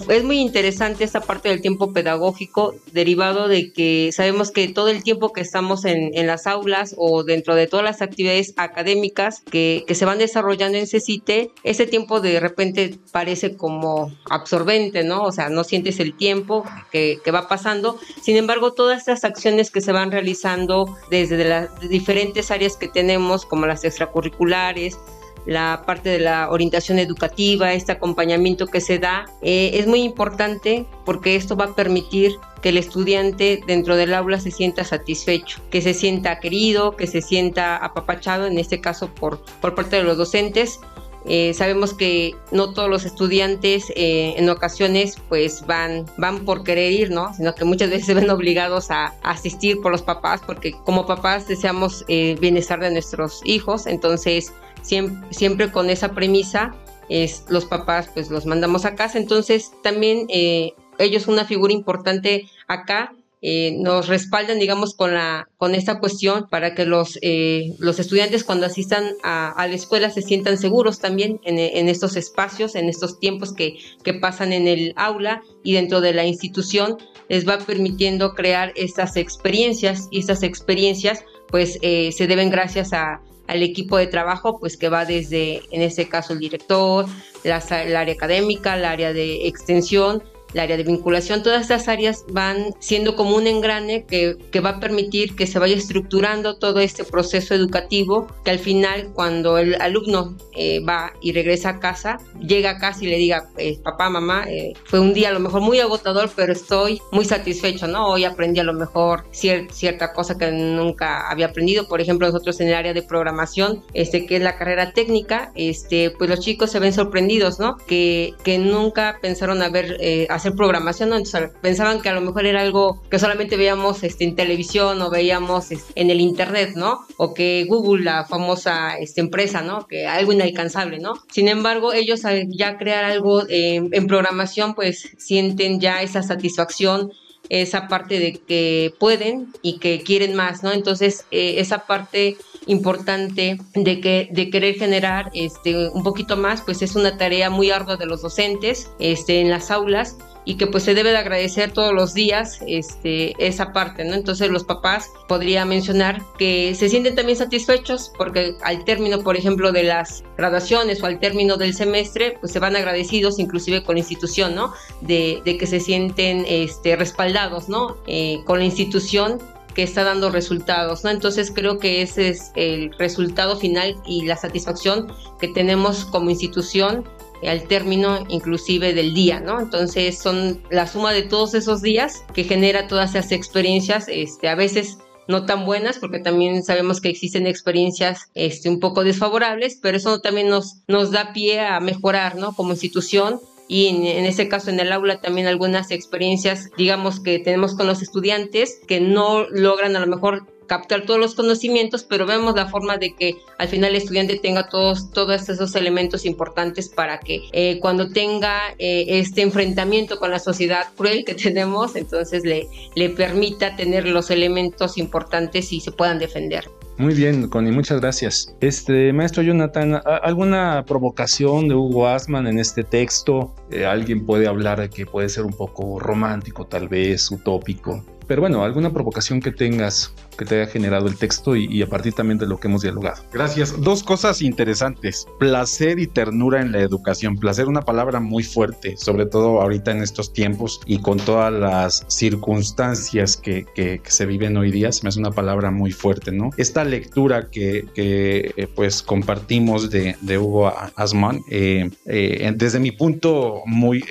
es 0.08 0.24
muy 0.24 0.38
interesante 0.38 1.04
esta 1.04 1.20
parte 1.20 1.48
del 1.48 1.60
tiempo 1.60 1.92
pedagógico 1.92 2.74
derivado 2.92 3.48
de 3.48 3.72
que 3.72 4.10
sabemos 4.12 4.50
que 4.50 4.68
todo 4.68 4.88
el 4.88 5.02
tiempo 5.02 5.32
que 5.32 5.40
estamos 5.40 5.84
en, 5.84 6.10
las 6.26 6.46
aulas 6.46 6.94
o 6.98 7.24
dentro 7.24 7.54
de 7.54 7.66
todas 7.66 7.84
las 7.84 8.02
actividades 8.02 8.54
académicas 8.56 9.42
que, 9.50 9.84
que, 9.86 9.94
se 9.94 10.04
van 10.04 10.18
desarrollando 10.18 10.78
en 10.78 10.86
CECITE, 10.86 11.50
ese 11.64 11.86
tiempo 11.86 12.20
de 12.20 12.38
repente 12.40 12.98
parece 13.10 13.56
como 13.56 14.12
absorbente, 14.28 15.02
¿no? 15.02 15.22
O 15.22 15.32
sea, 15.32 15.48
no 15.48 15.64
sientes 15.64 15.98
el 15.98 16.14
tiempo 16.14 16.64
que, 16.92 17.18
que 17.24 17.30
va 17.30 17.48
pasando. 17.48 17.98
Sin 18.22 18.36
embargo, 18.36 18.72
todas 18.72 18.98
estas 18.98 19.24
acciones 19.24 19.70
que 19.70 19.80
se 19.80 19.92
van 19.92 20.12
realizando 20.12 20.96
desde 21.10 21.42
las 21.44 21.80
diferentes 21.88 22.50
áreas 22.50 22.76
que 22.76 22.88
tenemos, 22.88 23.46
como 23.46 23.66
las 23.66 23.84
extracurriculares, 23.84 24.98
la 25.46 25.82
parte 25.86 26.10
de 26.10 26.20
la 26.20 26.50
orientación 26.50 26.98
educativa, 26.98 27.72
este 27.72 27.92
acompañamiento 27.92 28.66
que 28.66 28.80
se 28.80 28.98
da, 28.98 29.26
eh, 29.42 29.72
es 29.74 29.86
muy 29.86 30.02
importante 30.02 30.86
porque 31.04 31.36
esto 31.36 31.56
va 31.56 31.66
a 31.66 31.74
permitir 31.74 32.32
que 32.62 32.70
el 32.70 32.76
estudiante 32.76 33.62
dentro 33.66 33.96
del 33.96 34.14
aula 34.14 34.38
se 34.38 34.50
sienta 34.50 34.84
satisfecho, 34.84 35.60
que 35.70 35.80
se 35.80 35.94
sienta 35.94 36.40
querido, 36.40 36.96
que 36.96 37.06
se 37.06 37.22
sienta 37.22 37.76
apapachado, 37.76 38.46
en 38.46 38.58
este 38.58 38.80
caso 38.80 39.08
por, 39.14 39.40
por 39.60 39.74
parte 39.74 39.96
de 39.96 40.02
los 40.02 40.16
docentes. 40.16 40.80
Eh, 41.26 41.52
sabemos 41.52 41.92
que 41.92 42.34
no 42.50 42.72
todos 42.72 42.88
los 42.88 43.04
estudiantes 43.04 43.92
eh, 43.94 44.34
en 44.38 44.48
ocasiones 44.48 45.18
pues 45.28 45.66
van, 45.66 46.06
van 46.16 46.46
por 46.46 46.64
querer 46.64 46.92
ir, 46.92 47.10
¿no? 47.10 47.34
Sino 47.34 47.54
que 47.54 47.64
muchas 47.64 47.90
veces 47.90 48.06
se 48.06 48.14
ven 48.14 48.30
obligados 48.30 48.90
a, 48.90 49.14
asistir 49.22 49.80
por 49.80 49.92
los 49.92 50.02
papás 50.02 50.40
porque 50.46 50.72
como 50.84 51.06
papás 51.06 51.46
deseamos 51.46 52.04
el 52.08 52.38
bienestar 52.38 52.80
de 52.80 52.90
nuestros 52.90 53.42
hijos, 53.44 53.86
entonces 53.86 54.52
siempre, 54.82 55.70
con 55.70 55.90
esa 55.90 56.14
premisa, 56.14 56.74
es, 57.08 57.44
los 57.48 57.64
papás 57.64 58.08
pues 58.12 58.30
los 58.30 58.46
mandamos 58.46 58.84
a 58.84 58.94
casa, 58.94 59.18
entonces 59.18 59.72
también 59.82 60.26
eh, 60.28 60.74
ellos 60.98 61.26
una 61.26 61.44
figura 61.44 61.72
importante 61.72 62.48
acá. 62.68 63.14
Eh, 63.42 63.78
nos 63.78 64.06
respaldan, 64.08 64.58
digamos, 64.58 64.94
con, 64.94 65.14
la, 65.14 65.48
con 65.56 65.74
esta 65.74 65.98
cuestión 65.98 66.50
para 66.50 66.74
que 66.74 66.84
los, 66.84 67.18
eh, 67.22 67.72
los 67.78 67.98
estudiantes 67.98 68.44
cuando 68.44 68.66
asistan 68.66 69.14
a, 69.22 69.54
la 69.66 69.74
escuela 69.74 70.10
se 70.10 70.20
sientan 70.20 70.58
seguros 70.58 70.98
también 70.98 71.40
en, 71.44 71.58
en 71.58 71.88
estos 71.88 72.16
espacios, 72.16 72.74
en 72.74 72.90
estos 72.90 73.18
tiempos 73.18 73.54
que, 73.54 73.78
que, 74.04 74.12
pasan 74.12 74.52
en 74.52 74.68
el 74.68 74.92
aula 74.94 75.40
y 75.64 75.72
dentro 75.72 76.02
de 76.02 76.12
la 76.12 76.26
institución, 76.26 76.98
les 77.30 77.48
va 77.48 77.56
permitiendo 77.56 78.34
crear 78.34 78.74
estas 78.76 79.16
experiencias 79.16 80.08
y 80.10 80.18
estas 80.18 80.42
experiencias 80.42 81.24
pues 81.50 81.78
eh, 81.82 82.12
se 82.12 82.26
deben 82.26 82.50
gracias 82.50 82.92
a, 82.92 83.20
al 83.46 83.62
equipo 83.62 83.96
de 83.96 84.06
trabajo, 84.06 84.58
pues 84.58 84.76
que 84.76 84.88
va 84.88 85.04
desde, 85.04 85.62
en 85.70 85.82
este 85.82 86.08
caso, 86.08 86.32
el 86.32 86.38
director, 86.38 87.06
la, 87.44 87.58
el 87.82 87.96
área 87.96 88.14
académica, 88.14 88.76
el 88.76 88.84
área 88.84 89.12
de 89.12 89.46
extensión, 89.46 90.22
el 90.54 90.60
área 90.60 90.76
de 90.76 90.84
vinculación, 90.84 91.42
todas 91.42 91.62
estas 91.62 91.88
áreas 91.88 92.24
van 92.28 92.74
siendo 92.78 93.16
como 93.16 93.36
un 93.36 93.46
engrane 93.46 94.04
que, 94.04 94.36
que, 94.50 94.60
va 94.60 94.70
a 94.70 94.80
permitir 94.80 95.36
que 95.36 95.46
se 95.46 95.58
vaya 95.58 95.76
estructurando 95.76 96.56
todo 96.56 96.80
este 96.80 97.04
proceso 97.04 97.54
educativo, 97.54 98.26
que 98.44 98.50
al 98.50 98.58
final 98.58 99.10
cuando 99.14 99.58
el 99.58 99.80
alumno 99.80 100.36
eh, 100.54 100.80
va 100.80 101.12
y 101.20 101.32
regresa 101.32 101.70
a 101.70 101.80
casa, 101.80 102.18
llega 102.40 102.70
a 102.70 102.78
casa 102.78 103.04
y 103.04 103.08
le 103.08 103.16
diga, 103.16 103.48
eh, 103.56 103.78
papá, 103.82 104.10
mamá, 104.10 104.44
eh, 104.48 104.74
fue 104.84 105.00
un 105.00 105.14
día 105.14 105.28
a 105.28 105.32
lo 105.32 105.40
mejor 105.40 105.60
muy 105.60 105.80
agotador, 105.80 106.30
pero 106.34 106.52
estoy 106.52 107.00
muy 107.12 107.24
satisfecho, 107.24 107.86
¿no? 107.86 108.08
Hoy 108.08 108.24
aprendí 108.24 108.60
a 108.60 108.64
lo 108.64 108.74
mejor 108.74 109.24
cier 109.30 109.68
cierta 109.72 110.12
cosa 110.12 110.36
que 110.36 110.50
nunca 110.50 111.30
había 111.30 111.46
aprendido, 111.46 111.88
por 111.88 112.00
ejemplo, 112.00 112.26
nosotros 112.26 112.60
en 112.60 112.68
el 112.68 112.74
área 112.74 112.92
de 112.92 113.02
programación, 113.02 113.82
este, 113.94 114.26
que 114.26 114.36
es 114.36 114.42
la 114.42 114.56
carrera 114.56 114.92
técnica, 114.92 115.52
este, 115.54 116.10
pues 116.10 116.28
los 116.28 116.40
chicos 116.40 116.70
se 116.70 116.78
ven 116.78 116.92
sorprendidos, 116.92 117.58
¿no? 117.58 117.76
Que, 117.76 118.34
que 118.42 118.58
nunca 118.58 119.18
pensaron 119.20 119.62
haber 119.62 119.96
hacer 120.40 120.54
programación, 120.54 121.10
¿no? 121.10 121.16
Entonces, 121.16 121.50
pensaban 121.60 122.00
que 122.00 122.08
a 122.08 122.14
lo 122.14 122.20
mejor 122.20 122.46
era 122.46 122.60
algo 122.60 123.02
que 123.10 123.18
solamente 123.18 123.56
veíamos 123.56 124.02
este, 124.02 124.24
en 124.24 124.36
televisión 124.36 125.00
o 125.02 125.10
veíamos 125.10 125.70
este, 125.70 125.92
en 126.00 126.10
el 126.10 126.20
internet, 126.20 126.72
¿no? 126.74 127.00
O 127.16 127.34
que 127.34 127.64
Google, 127.68 128.04
la 128.04 128.24
famosa 128.24 128.96
este, 128.98 129.20
empresa, 129.20 129.62
¿no? 129.62 129.86
Que 129.86 130.06
algo 130.06 130.32
inalcanzable, 130.32 130.98
¿no? 130.98 131.14
Sin 131.30 131.48
embargo, 131.48 131.92
ellos 131.92 132.24
al 132.24 132.48
ya 132.50 132.78
crear 132.78 133.04
algo 133.04 133.46
eh, 133.48 133.82
en 133.90 134.06
programación, 134.06 134.74
pues 134.74 135.10
sienten 135.18 135.80
ya 135.80 136.02
esa 136.02 136.22
satisfacción 136.22 137.12
esa 137.48 137.88
parte 137.88 138.20
de 138.20 138.34
que 138.34 138.94
pueden 139.00 139.52
y 139.60 139.78
que 139.78 140.02
quieren 140.02 140.34
más, 140.34 140.62
¿no? 140.62 140.72
Entonces, 140.72 141.26
eh, 141.32 141.56
esa 141.58 141.84
parte 141.86 142.36
importante 142.66 143.58
de 143.74 144.00
que 144.00 144.28
de 144.30 144.50
querer 144.50 144.76
generar 144.76 145.30
este 145.34 145.88
un 145.88 146.02
poquito 146.02 146.36
más 146.36 146.60
pues 146.62 146.82
es 146.82 146.94
una 146.94 147.16
tarea 147.16 147.48
muy 147.48 147.70
ardua 147.70 147.96
de 147.96 148.06
los 148.06 148.22
docentes 148.22 148.90
este 148.98 149.40
en 149.40 149.50
las 149.50 149.70
aulas 149.70 150.16
y 150.44 150.56
que 150.56 150.66
pues 150.66 150.84
se 150.84 150.94
debe 150.94 151.10
de 151.10 151.18
agradecer 151.18 151.72
todos 151.72 151.92
los 151.92 152.14
días 152.14 152.60
este, 152.66 153.34
esa 153.44 153.72
parte, 153.72 154.04
¿no? 154.04 154.14
Entonces 154.14 154.50
los 154.50 154.64
papás 154.64 155.10
podría 155.28 155.64
mencionar 155.64 156.22
que 156.38 156.74
se 156.74 156.88
sienten 156.88 157.14
también 157.14 157.36
satisfechos 157.36 158.12
porque 158.16 158.54
al 158.62 158.84
término, 158.84 159.20
por 159.20 159.36
ejemplo, 159.36 159.72
de 159.72 159.84
las 159.84 160.24
graduaciones 160.36 161.02
o 161.02 161.06
al 161.06 161.20
término 161.20 161.56
del 161.56 161.74
semestre, 161.74 162.38
pues 162.40 162.52
se 162.52 162.58
van 162.58 162.76
agradecidos 162.76 163.38
inclusive 163.38 163.82
con 163.82 163.96
la 163.96 164.00
institución, 164.00 164.54
¿no? 164.54 164.72
De, 165.00 165.42
que 165.44 165.66
se 165.66 165.80
sienten 165.80 166.44
este, 166.48 166.96
respaldados, 166.96 167.68
¿no? 167.68 167.96
Eh, 168.06 168.40
con 168.46 168.60
la 168.60 168.64
institución 168.64 169.38
que 169.74 169.82
está 169.82 170.04
dando 170.04 170.30
resultados, 170.30 171.04
¿no? 171.04 171.10
Entonces 171.10 171.52
creo 171.54 171.78
que 171.78 172.02
ese 172.02 172.28
es 172.28 172.50
el 172.56 172.92
resultado 172.98 173.56
final 173.56 173.96
y 174.06 174.24
la 174.24 174.36
satisfacción 174.36 175.12
que 175.38 175.48
tenemos 175.48 176.04
como 176.04 176.30
institución 176.30 177.04
al 177.48 177.64
término 177.64 178.24
inclusive 178.28 178.92
del 178.92 179.14
día, 179.14 179.40
¿no? 179.40 179.60
Entonces 179.60 180.18
son 180.18 180.62
la 180.70 180.86
suma 180.86 181.12
de 181.12 181.22
todos 181.22 181.54
esos 181.54 181.82
días 181.82 182.24
que 182.34 182.44
genera 182.44 182.88
todas 182.88 183.14
esas 183.14 183.32
experiencias, 183.32 184.06
este, 184.08 184.48
a 184.48 184.54
veces 184.54 184.98
no 185.28 185.46
tan 185.46 185.64
buenas, 185.64 185.98
porque 185.98 186.18
también 186.18 186.62
sabemos 186.64 187.00
que 187.00 187.08
existen 187.08 187.46
experiencias 187.46 188.30
este, 188.34 188.68
un 188.68 188.80
poco 188.80 189.04
desfavorables, 189.04 189.78
pero 189.80 189.96
eso 189.96 190.20
también 190.20 190.48
nos, 190.48 190.82
nos 190.88 191.12
da 191.12 191.32
pie 191.32 191.60
a 191.60 191.78
mejorar, 191.80 192.36
¿no? 192.36 192.52
Como 192.52 192.72
institución 192.72 193.40
y 193.68 193.86
en, 193.86 194.04
en, 194.04 194.24
ese 194.26 194.48
caso 194.48 194.70
en 194.70 194.80
el 194.80 194.92
aula 194.92 195.20
también 195.20 195.46
algunas 195.46 195.92
experiencias, 195.92 196.70
digamos, 196.76 197.20
que 197.20 197.38
tenemos 197.38 197.76
con 197.76 197.86
los 197.86 198.02
estudiantes 198.02 198.80
que 198.88 199.00
no 199.00 199.48
logran 199.48 199.94
a 199.94 200.00
lo 200.00 200.08
mejor 200.08 200.44
captar 200.70 201.02
todos 201.02 201.18
los 201.18 201.34
conocimientos, 201.34 202.04
pero 202.04 202.26
vemos 202.26 202.54
la 202.54 202.68
forma 202.68 202.96
de 202.96 203.12
que 203.12 203.38
al 203.58 203.66
final 203.66 203.90
el 203.90 203.96
estudiante 203.96 204.38
tenga 204.38 204.68
todos, 204.68 205.10
todos 205.10 205.48
esos 205.48 205.74
elementos 205.74 206.24
importantes 206.24 206.88
para 206.88 207.18
que 207.18 207.40
eh, 207.50 207.80
cuando 207.80 208.10
tenga 208.10 208.56
eh, 208.78 209.04
este 209.08 209.42
enfrentamiento 209.42 210.20
con 210.20 210.30
la 210.30 210.38
sociedad 210.38 210.86
cruel 210.96 211.24
que 211.24 211.34
tenemos, 211.46 211.96
entonces 211.96 212.44
le, 212.44 212.68
le 212.94 213.10
permita 213.10 213.74
tener 213.74 214.06
los 214.06 214.30
elementos 214.30 214.96
importantes 214.96 215.72
y 215.72 215.80
se 215.80 215.90
puedan 215.90 216.20
defender. 216.20 216.70
Muy 216.98 217.14
bien, 217.14 217.48
Connie, 217.48 217.72
muchas 217.72 218.00
gracias. 218.00 218.54
Este, 218.60 219.12
maestro 219.12 219.42
Jonathan, 219.42 220.00
¿alguna 220.22 220.84
provocación 220.86 221.66
de 221.66 221.74
Hugo 221.74 222.06
Asman 222.06 222.46
en 222.46 222.60
este 222.60 222.84
texto? 222.84 223.52
Eh, 223.72 223.86
¿Alguien 223.86 224.24
puede 224.24 224.46
hablar 224.46 224.80
de 224.80 224.88
que 224.88 225.04
puede 225.04 225.30
ser 225.30 225.46
un 225.46 225.52
poco 225.52 225.98
romántico, 225.98 226.64
tal 226.64 226.88
vez, 226.88 227.28
utópico? 227.32 228.04
Pero 228.30 228.42
bueno, 228.42 228.62
alguna 228.62 228.92
provocación 228.92 229.40
que 229.40 229.50
tengas 229.50 230.14
que 230.38 230.44
te 230.44 230.62
haya 230.62 230.70
generado 230.70 231.08
el 231.08 231.16
texto 231.16 231.56
y, 231.56 231.82
a 231.82 231.88
partir 231.88 232.12
también 232.12 232.38
de 232.38 232.46
lo 232.46 232.60
que 232.60 232.68
hemos 232.68 232.82
dialogado. 232.82 233.24
Gracias. 233.32 233.78
Dos 233.82 234.04
cosas 234.04 234.40
interesantes. 234.40 235.26
Placer 235.40 235.98
y 235.98 236.06
ternura 236.06 236.60
en 236.60 236.70
la 236.70 236.78
educación. 236.78 237.36
Placer, 237.36 237.66
una 237.66 237.82
palabra 237.82 238.20
muy 238.20 238.44
fuerte, 238.44 238.96
sobre 238.96 239.26
todo 239.26 239.60
ahorita 239.60 239.90
en 239.90 240.00
estos 240.00 240.32
tiempos 240.32 240.80
y 240.86 241.00
con 241.00 241.18
todas 241.18 241.52
las 241.52 242.06
circunstancias 242.06 243.36
que, 243.36 244.00
se 244.04 244.26
viven 244.26 244.56
hoy 244.56 244.70
día. 244.70 244.92
Se 244.92 245.02
me 245.02 245.08
hace 245.08 245.18
una 245.18 245.32
palabra 245.32 245.72
muy 245.72 245.90
fuerte, 245.90 246.30
¿no? 246.30 246.50
Esta 246.56 246.84
lectura 246.84 247.50
que, 247.50 247.84
eh, 247.96 248.68
pues 248.76 249.02
compartimos 249.02 249.90
de, 249.90 250.14
de 250.20 250.38
Hugo 250.38 250.72
Asman, 250.94 251.40
eh, 251.50 251.90
eh, 252.06 252.52
desde 252.54 252.78
mi 252.78 252.92
punto 252.92 253.62
muy 253.66 254.04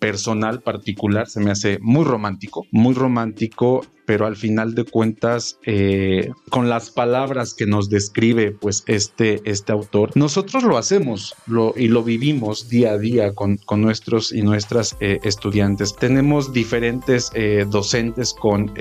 personal 0.00 0.62
particular, 0.62 1.28
se 1.28 1.40
me 1.40 1.52
hace 1.52 1.78
muy 1.80 2.04
romántico, 2.04 2.66
muy 2.72 2.94
romántico 2.94 3.82
pero 4.10 4.26
al 4.26 4.34
final 4.34 4.74
de 4.74 4.82
cuentas, 4.82 5.60
eh, 5.64 6.32
con 6.48 6.68
las 6.68 6.90
palabras 6.90 7.54
que 7.54 7.64
nos 7.64 7.88
describe 7.90 8.50
pues 8.50 8.82
este, 8.88 9.40
este 9.44 9.70
autor, 9.70 10.10
nosotros 10.16 10.64
lo 10.64 10.78
hacemos 10.78 11.32
lo, 11.46 11.74
y 11.76 11.86
lo 11.86 12.02
vivimos 12.02 12.68
día 12.68 12.90
a 12.90 12.98
día 12.98 13.32
con, 13.32 13.58
con 13.58 13.80
nuestros 13.80 14.32
y 14.32 14.42
nuestras 14.42 14.96
eh, 14.98 15.20
estudiantes. 15.22 15.94
Tenemos 15.94 16.52
diferentes 16.52 17.30
eh, 17.34 17.64
docentes 17.70 18.34
con 18.34 18.72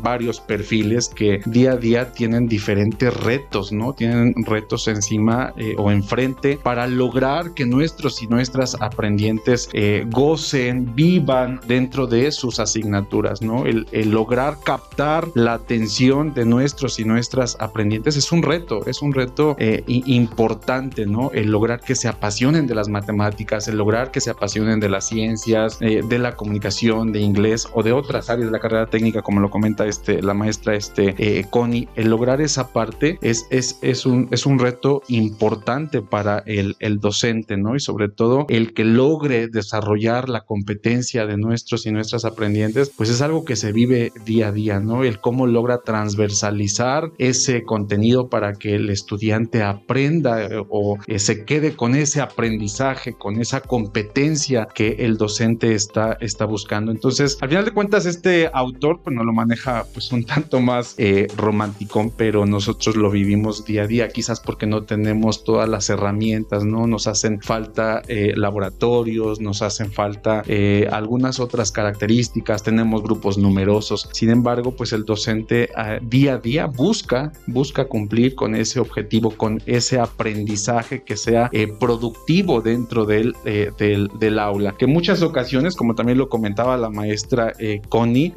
varios 0.00 0.38
perfiles 0.38 1.08
que 1.08 1.40
día 1.46 1.72
a 1.72 1.76
día 1.76 2.12
tienen 2.12 2.46
diferentes 2.46 3.12
retos, 3.24 3.72
¿no? 3.72 3.94
Tienen 3.94 4.32
retos 4.46 4.86
encima 4.86 5.52
o 5.76 5.90
enfrente 5.90 6.56
para 6.62 6.86
lograr 6.86 7.52
que 7.54 7.66
nuestros 7.66 8.22
y 8.22 8.28
nuestras 8.28 8.76
aprendientes 8.80 9.68
gocen, 10.10 10.94
vivan 10.94 11.60
dentro 11.66 12.06
de 12.06 12.30
sus 12.30 12.60
asignaturas, 12.60 13.42
¿no? 13.42 13.64
Lograr 14.20 14.58
captar 14.62 15.28
la 15.34 15.54
atención 15.54 16.34
de 16.34 16.44
nuestros 16.44 17.00
y 17.00 17.04
nuestras 17.06 17.56
aprendientes 17.58 18.18
es 18.18 18.32
un 18.32 18.42
reto, 18.42 18.84
es 18.84 19.00
un 19.00 19.14
reto 19.14 19.56
eh, 19.58 19.82
importante, 19.86 21.06
¿no? 21.06 21.30
El 21.32 21.50
lograr 21.50 21.80
que 21.80 21.94
se 21.94 22.06
apasionen 22.06 22.66
de 22.66 22.74
las 22.74 22.90
matemáticas, 22.90 23.66
el 23.66 23.78
lograr 23.78 24.10
que 24.10 24.20
se 24.20 24.28
apasionen 24.28 24.78
de 24.78 24.90
las 24.90 25.08
ciencias, 25.08 25.78
eh, 25.80 26.02
de 26.06 26.18
la 26.18 26.36
comunicación, 26.36 27.12
de 27.12 27.20
inglés 27.20 27.66
o 27.72 27.82
de 27.82 27.92
otras 27.92 28.28
áreas 28.28 28.48
de 28.48 28.52
la 28.52 28.60
carrera 28.60 28.86
técnica, 28.88 29.22
como 29.22 29.40
lo 29.40 29.48
comenta 29.48 29.86
este, 29.86 30.20
la 30.20 30.34
maestra 30.34 30.74
este, 30.74 31.14
eh, 31.16 31.46
Connie, 31.48 31.88
el 31.94 32.10
lograr 32.10 32.42
esa 32.42 32.74
parte 32.74 33.18
es, 33.22 33.46
es, 33.48 33.78
es, 33.80 34.04
un, 34.04 34.28
es 34.32 34.44
un 34.44 34.58
reto 34.58 35.00
importante 35.08 36.02
para 36.02 36.42
el, 36.44 36.76
el 36.80 37.00
docente, 37.00 37.56
¿no? 37.56 37.74
Y 37.74 37.80
sobre 37.80 38.10
todo 38.10 38.44
el 38.50 38.74
que 38.74 38.84
logre 38.84 39.48
desarrollar 39.48 40.28
la 40.28 40.42
competencia 40.42 41.24
de 41.24 41.38
nuestros 41.38 41.86
y 41.86 41.90
nuestras 41.90 42.26
aprendientes, 42.26 42.90
pues 42.94 43.08
es 43.08 43.22
algo 43.22 43.46
que 43.46 43.56
se 43.56 43.72
vive 43.72 44.09
día 44.24 44.48
a 44.48 44.52
día, 44.52 44.80
¿no? 44.80 45.04
El 45.04 45.20
cómo 45.20 45.46
logra 45.46 45.78
transversalizar 45.78 47.12
ese 47.18 47.64
contenido 47.64 48.28
para 48.28 48.54
que 48.54 48.74
el 48.74 48.90
estudiante 48.90 49.62
aprenda 49.62 50.42
eh, 50.42 50.62
o 50.68 50.98
eh, 51.06 51.18
se 51.18 51.44
quede 51.44 51.76
con 51.76 51.94
ese 51.94 52.20
aprendizaje, 52.20 53.14
con 53.14 53.40
esa 53.40 53.60
competencia 53.60 54.68
que 54.72 54.96
el 55.00 55.16
docente 55.16 55.74
está, 55.74 56.16
está 56.20 56.44
buscando. 56.44 56.92
Entonces, 56.92 57.38
al 57.40 57.48
final 57.48 57.64
de 57.64 57.72
cuentas, 57.72 58.06
este 58.06 58.50
autor 58.52 59.00
pues 59.02 59.14
no 59.14 59.24
lo 59.24 59.32
maneja 59.32 59.84
pues 59.92 60.12
un 60.12 60.24
tanto 60.24 60.60
más 60.60 60.94
eh, 60.98 61.26
romántico, 61.36 62.12
pero 62.16 62.46
nosotros 62.46 62.96
lo 62.96 63.10
vivimos 63.10 63.64
día 63.64 63.82
a 63.82 63.86
día, 63.86 64.08
quizás 64.08 64.40
porque 64.40 64.66
no 64.66 64.84
tenemos 64.84 65.44
todas 65.44 65.68
las 65.68 65.90
herramientas, 65.90 66.64
¿no? 66.64 66.86
Nos 66.86 67.06
hacen 67.06 67.40
falta 67.40 68.02
laboratorios, 68.08 69.40
nos 69.40 69.62
hacen 69.62 69.92
falta 69.92 70.42
algunas 70.90 71.40
otras 71.40 71.72
características, 71.72 72.62
tenemos 72.62 73.02
grupos 73.02 73.38
numerosos 73.38 73.99
sin 74.12 74.30
embargo, 74.30 74.72
pues 74.72 74.92
el 74.92 75.04
docente 75.04 75.70
ah, 75.76 75.98
día 76.02 76.34
a 76.34 76.38
día 76.38 76.66
busca, 76.66 77.32
busca 77.46 77.86
cumplir 77.86 78.34
con 78.34 78.54
ese 78.54 78.80
objetivo, 78.80 79.30
con 79.30 79.62
ese 79.66 79.98
aprendizaje 79.98 81.02
que 81.02 81.16
sea 81.16 81.48
eh, 81.52 81.68
productivo 81.78 82.60
dentro 82.60 83.04
del, 83.04 83.34
eh, 83.44 83.70
del, 83.78 84.10
del, 84.18 84.38
aula. 84.38 84.74
Que 84.78 84.86
muchas 84.86 85.22
ocasiones, 85.22 85.76
como 85.76 85.94
también 85.94 86.18
lo 86.18 86.28
comentaba 86.28 86.76
la 86.76 86.90
maestra 86.90 87.52
eh, 87.58 87.80
Connie, 87.88 88.32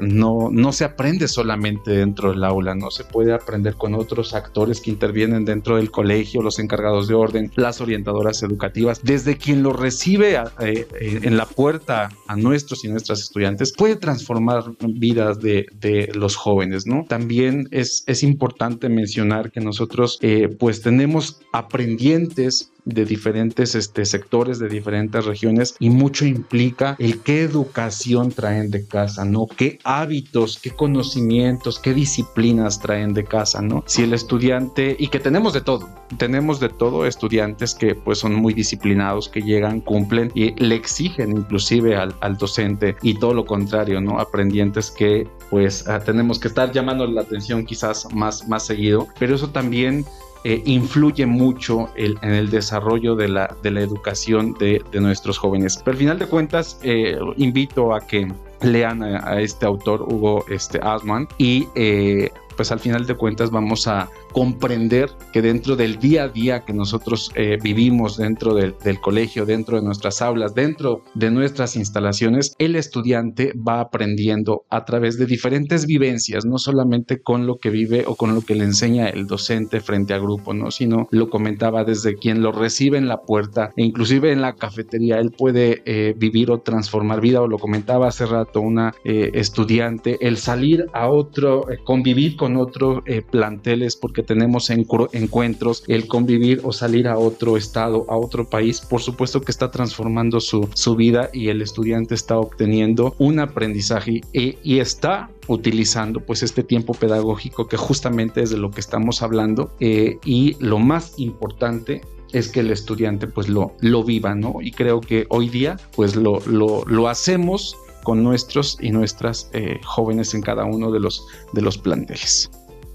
no, 0.00 0.48
no 0.50 0.72
se 0.72 0.84
aprende 0.84 1.28
solamente 1.28 1.90
dentro 1.90 2.30
del 2.30 2.44
aula, 2.44 2.74
no 2.74 2.90
se 2.90 3.04
puede 3.04 3.32
aprender 3.32 3.74
con 3.74 3.94
otros 3.94 4.34
actores 4.34 4.80
que 4.80 4.90
intervienen 4.90 5.44
dentro 5.44 5.76
del 5.76 5.90
colegio, 5.90 6.42
los 6.42 6.58
encargados 6.58 7.08
de 7.08 7.14
orden, 7.14 7.50
las 7.56 7.80
orientadoras 7.80 8.42
educativas, 8.42 9.00
desde 9.02 9.36
quien 9.36 9.62
lo 9.62 9.72
recibe 9.72 10.38
en 10.60 11.36
la 11.36 11.46
puerta 11.46 12.10
a 12.26 12.36
nuestros 12.36 12.84
y 12.84 12.88
nuestras 12.88 13.20
estudiantes, 13.20 13.72
puede 13.72 13.96
transformar 13.96 14.64
vidas 14.94 15.40
de, 15.40 15.66
los 16.14 16.36
jóvenes, 16.36 16.86
¿no? 16.86 17.04
También 17.08 17.68
es, 17.70 18.04
es 18.06 18.22
importante 18.22 18.88
mencionar 18.88 19.50
que 19.50 19.60
nosotros 19.60 20.18
eh, 20.22 20.48
pues 20.48 20.82
tenemos 20.82 21.40
aprendientes 21.52 22.72
de 22.86 23.04
diferentes 23.04 23.74
este, 23.74 24.04
sectores, 24.06 24.58
de 24.58 24.68
diferentes 24.68 25.24
regiones 25.26 25.76
y 25.78 25.90
mucho 25.90 26.24
implica 26.24 26.96
el 26.98 27.20
qué 27.20 27.42
educación 27.42 28.30
traen 28.30 28.70
de 28.70 28.86
casa, 28.86 29.24
¿no? 29.24 29.46
¿Qué 29.46 29.78
hábitos, 29.84 30.58
qué 30.62 30.70
conocimientos, 30.70 31.78
qué 31.78 31.92
disciplinas 31.92 32.80
traen 32.80 33.12
de 33.12 33.24
casa, 33.24 33.60
¿no? 33.60 33.84
Si 33.86 34.04
el 34.04 34.14
estudiante, 34.14 34.96
y 34.98 35.08
que 35.08 35.18
tenemos 35.18 35.52
de 35.52 35.60
todo, 35.60 35.88
tenemos 36.16 36.60
de 36.60 36.68
todo 36.68 37.06
estudiantes 37.06 37.74
que 37.74 37.94
pues 37.94 38.18
son 38.18 38.34
muy 38.34 38.54
disciplinados, 38.54 39.28
que 39.28 39.42
llegan, 39.42 39.80
cumplen 39.80 40.30
y 40.34 40.54
le 40.62 40.76
exigen 40.76 41.32
inclusive 41.32 41.96
al, 41.96 42.14
al 42.20 42.36
docente 42.36 42.96
y 43.02 43.18
todo 43.18 43.34
lo 43.34 43.44
contrario, 43.44 44.00
¿no? 44.00 44.20
Aprendientes 44.20 44.92
que 44.92 45.26
pues 45.50 45.88
ah, 45.88 46.00
tenemos 46.00 46.38
que 46.38 46.48
estar 46.48 46.72
llamando 46.72 47.06
la 47.06 47.22
atención 47.22 47.66
quizás 47.66 48.06
más, 48.14 48.48
más 48.48 48.64
seguido, 48.64 49.08
pero 49.18 49.34
eso 49.34 49.50
también 49.50 50.04
eh, 50.44 50.62
influye 50.64 51.26
mucho 51.26 51.88
en 51.96 52.16
el 52.22 52.50
desarrollo 52.50 53.16
de 53.16 53.28
la, 53.28 53.56
de 53.62 53.70
la 53.70 53.80
educación 53.80 54.54
de, 54.58 54.82
nuestros 55.00 55.38
jóvenes. 55.38 55.80
Pero 55.84 55.92
al 55.92 55.98
final 55.98 56.18
de 56.18 56.26
cuentas, 56.26 56.78
eh, 56.82 57.18
invito 57.36 57.94
a 57.94 58.00
que 58.00 58.30
lean 58.62 59.02
a, 59.02 59.40
este 59.40 59.66
autor, 59.66 60.02
Hugo 60.02 60.44
este, 60.48 60.78
Asman, 60.82 61.28
y 61.38 61.66
eh, 61.74 62.30
pues 62.56 62.72
al 62.72 62.80
final 62.80 63.06
de 63.06 63.14
cuentas 63.14 63.50
vamos 63.50 63.86
a 63.86 64.08
comprender 64.36 65.08
que 65.32 65.40
dentro 65.40 65.76
del 65.76 65.98
día 65.98 66.24
a 66.24 66.28
día 66.28 66.62
que 66.66 66.74
nosotros 66.74 67.32
eh, 67.36 67.56
vivimos 67.62 68.18
dentro 68.18 68.52
del, 68.52 68.74
del 68.84 69.00
colegio, 69.00 69.46
dentro 69.46 69.78
de 69.78 69.82
nuestras 69.82 70.20
aulas, 70.20 70.54
dentro 70.54 71.04
de 71.14 71.30
nuestras 71.30 71.74
instalaciones, 71.74 72.52
el 72.58 72.76
estudiante 72.76 73.54
va 73.56 73.80
aprendiendo 73.80 74.66
a 74.68 74.84
través 74.84 75.16
de 75.16 75.24
diferentes 75.24 75.86
vivencias, 75.86 76.44
no 76.44 76.58
solamente 76.58 77.22
con 77.22 77.46
lo 77.46 77.56
que 77.56 77.70
vive 77.70 78.04
o 78.06 78.14
con 78.14 78.34
lo 78.34 78.42
que 78.42 78.54
le 78.54 78.64
enseña 78.64 79.08
el 79.08 79.26
docente 79.26 79.80
frente 79.80 80.12
a 80.12 80.18
grupo, 80.18 80.52
¿no? 80.52 80.70
Sino 80.70 81.08
lo 81.12 81.30
comentaba 81.30 81.84
desde 81.84 82.16
quien 82.16 82.42
lo 82.42 82.52
recibe 82.52 82.98
en 82.98 83.08
la 83.08 83.22
puerta 83.22 83.72
e 83.74 83.84
inclusive 83.84 84.32
en 84.32 84.42
la 84.42 84.54
cafetería, 84.54 85.18
él 85.18 85.30
puede 85.30 85.80
eh, 85.86 86.14
vivir 86.14 86.50
o 86.50 86.58
transformar 86.58 87.22
vida, 87.22 87.40
o 87.40 87.48
lo 87.48 87.58
comentaba 87.58 88.08
hace 88.08 88.26
rato 88.26 88.60
una 88.60 88.94
eh, 89.02 89.30
estudiante, 89.32 90.18
el 90.20 90.36
salir 90.36 90.84
a 90.92 91.08
otro, 91.08 91.70
eh, 91.70 91.78
convivir 91.82 92.36
con 92.36 92.58
otros 92.58 93.02
planteles 93.30 93.96
porque 93.96 94.25
tenemos 94.26 94.70
encuentros, 94.70 95.84
el 95.88 96.06
convivir 96.06 96.60
o 96.64 96.72
salir 96.72 97.08
a 97.08 97.18
otro 97.18 97.56
estado, 97.56 98.04
a 98.08 98.16
otro 98.16 98.48
país, 98.48 98.80
por 98.80 99.00
supuesto 99.00 99.40
que 99.40 99.52
está 99.52 99.70
transformando 99.70 100.40
su, 100.40 100.68
su 100.74 100.96
vida 100.96 101.30
y 101.32 101.48
el 101.48 101.62
estudiante 101.62 102.14
está 102.14 102.38
obteniendo 102.38 103.14
un 103.18 103.38
aprendizaje 103.38 104.20
y, 104.32 104.76
está 104.76 105.30
utilizando 105.48 106.20
pues 106.20 106.42
este 106.42 106.62
tiempo 106.62 106.92
pedagógico 106.92 107.66
que 107.66 107.78
justamente 107.78 108.42
es 108.42 108.50
de 108.50 108.58
lo 108.58 108.70
que 108.70 108.80
estamos 108.80 109.22
hablando 109.22 109.72
y 109.80 110.56
lo 110.60 110.78
más 110.78 111.14
importante 111.18 112.02
es 112.32 112.48
que 112.48 112.60
el 112.60 112.70
estudiante 112.70 113.26
pues 113.26 113.48
lo, 113.48 113.72
lo 113.80 114.04
viva, 114.04 114.34
¿no? 114.34 114.56
Y 114.60 114.72
creo 114.72 115.00
que 115.00 115.24
hoy 115.30 115.48
día 115.48 115.78
pues 115.94 116.14
lo, 116.14 116.40
lo, 116.46 116.84
lo 116.84 117.08
hacemos 117.08 117.74
con 118.06 118.22
nuestros 118.22 118.78
y 118.80 118.90
nuestras 118.90 119.50
eh, 119.52 119.80
jóvenes 119.84 120.32
en 120.34 120.40
cada 120.40 120.64
uno 120.64 120.92
de 120.92 121.00
los, 121.00 121.26
de 121.52 121.60
los 121.60 121.76
planteles. 121.76 122.48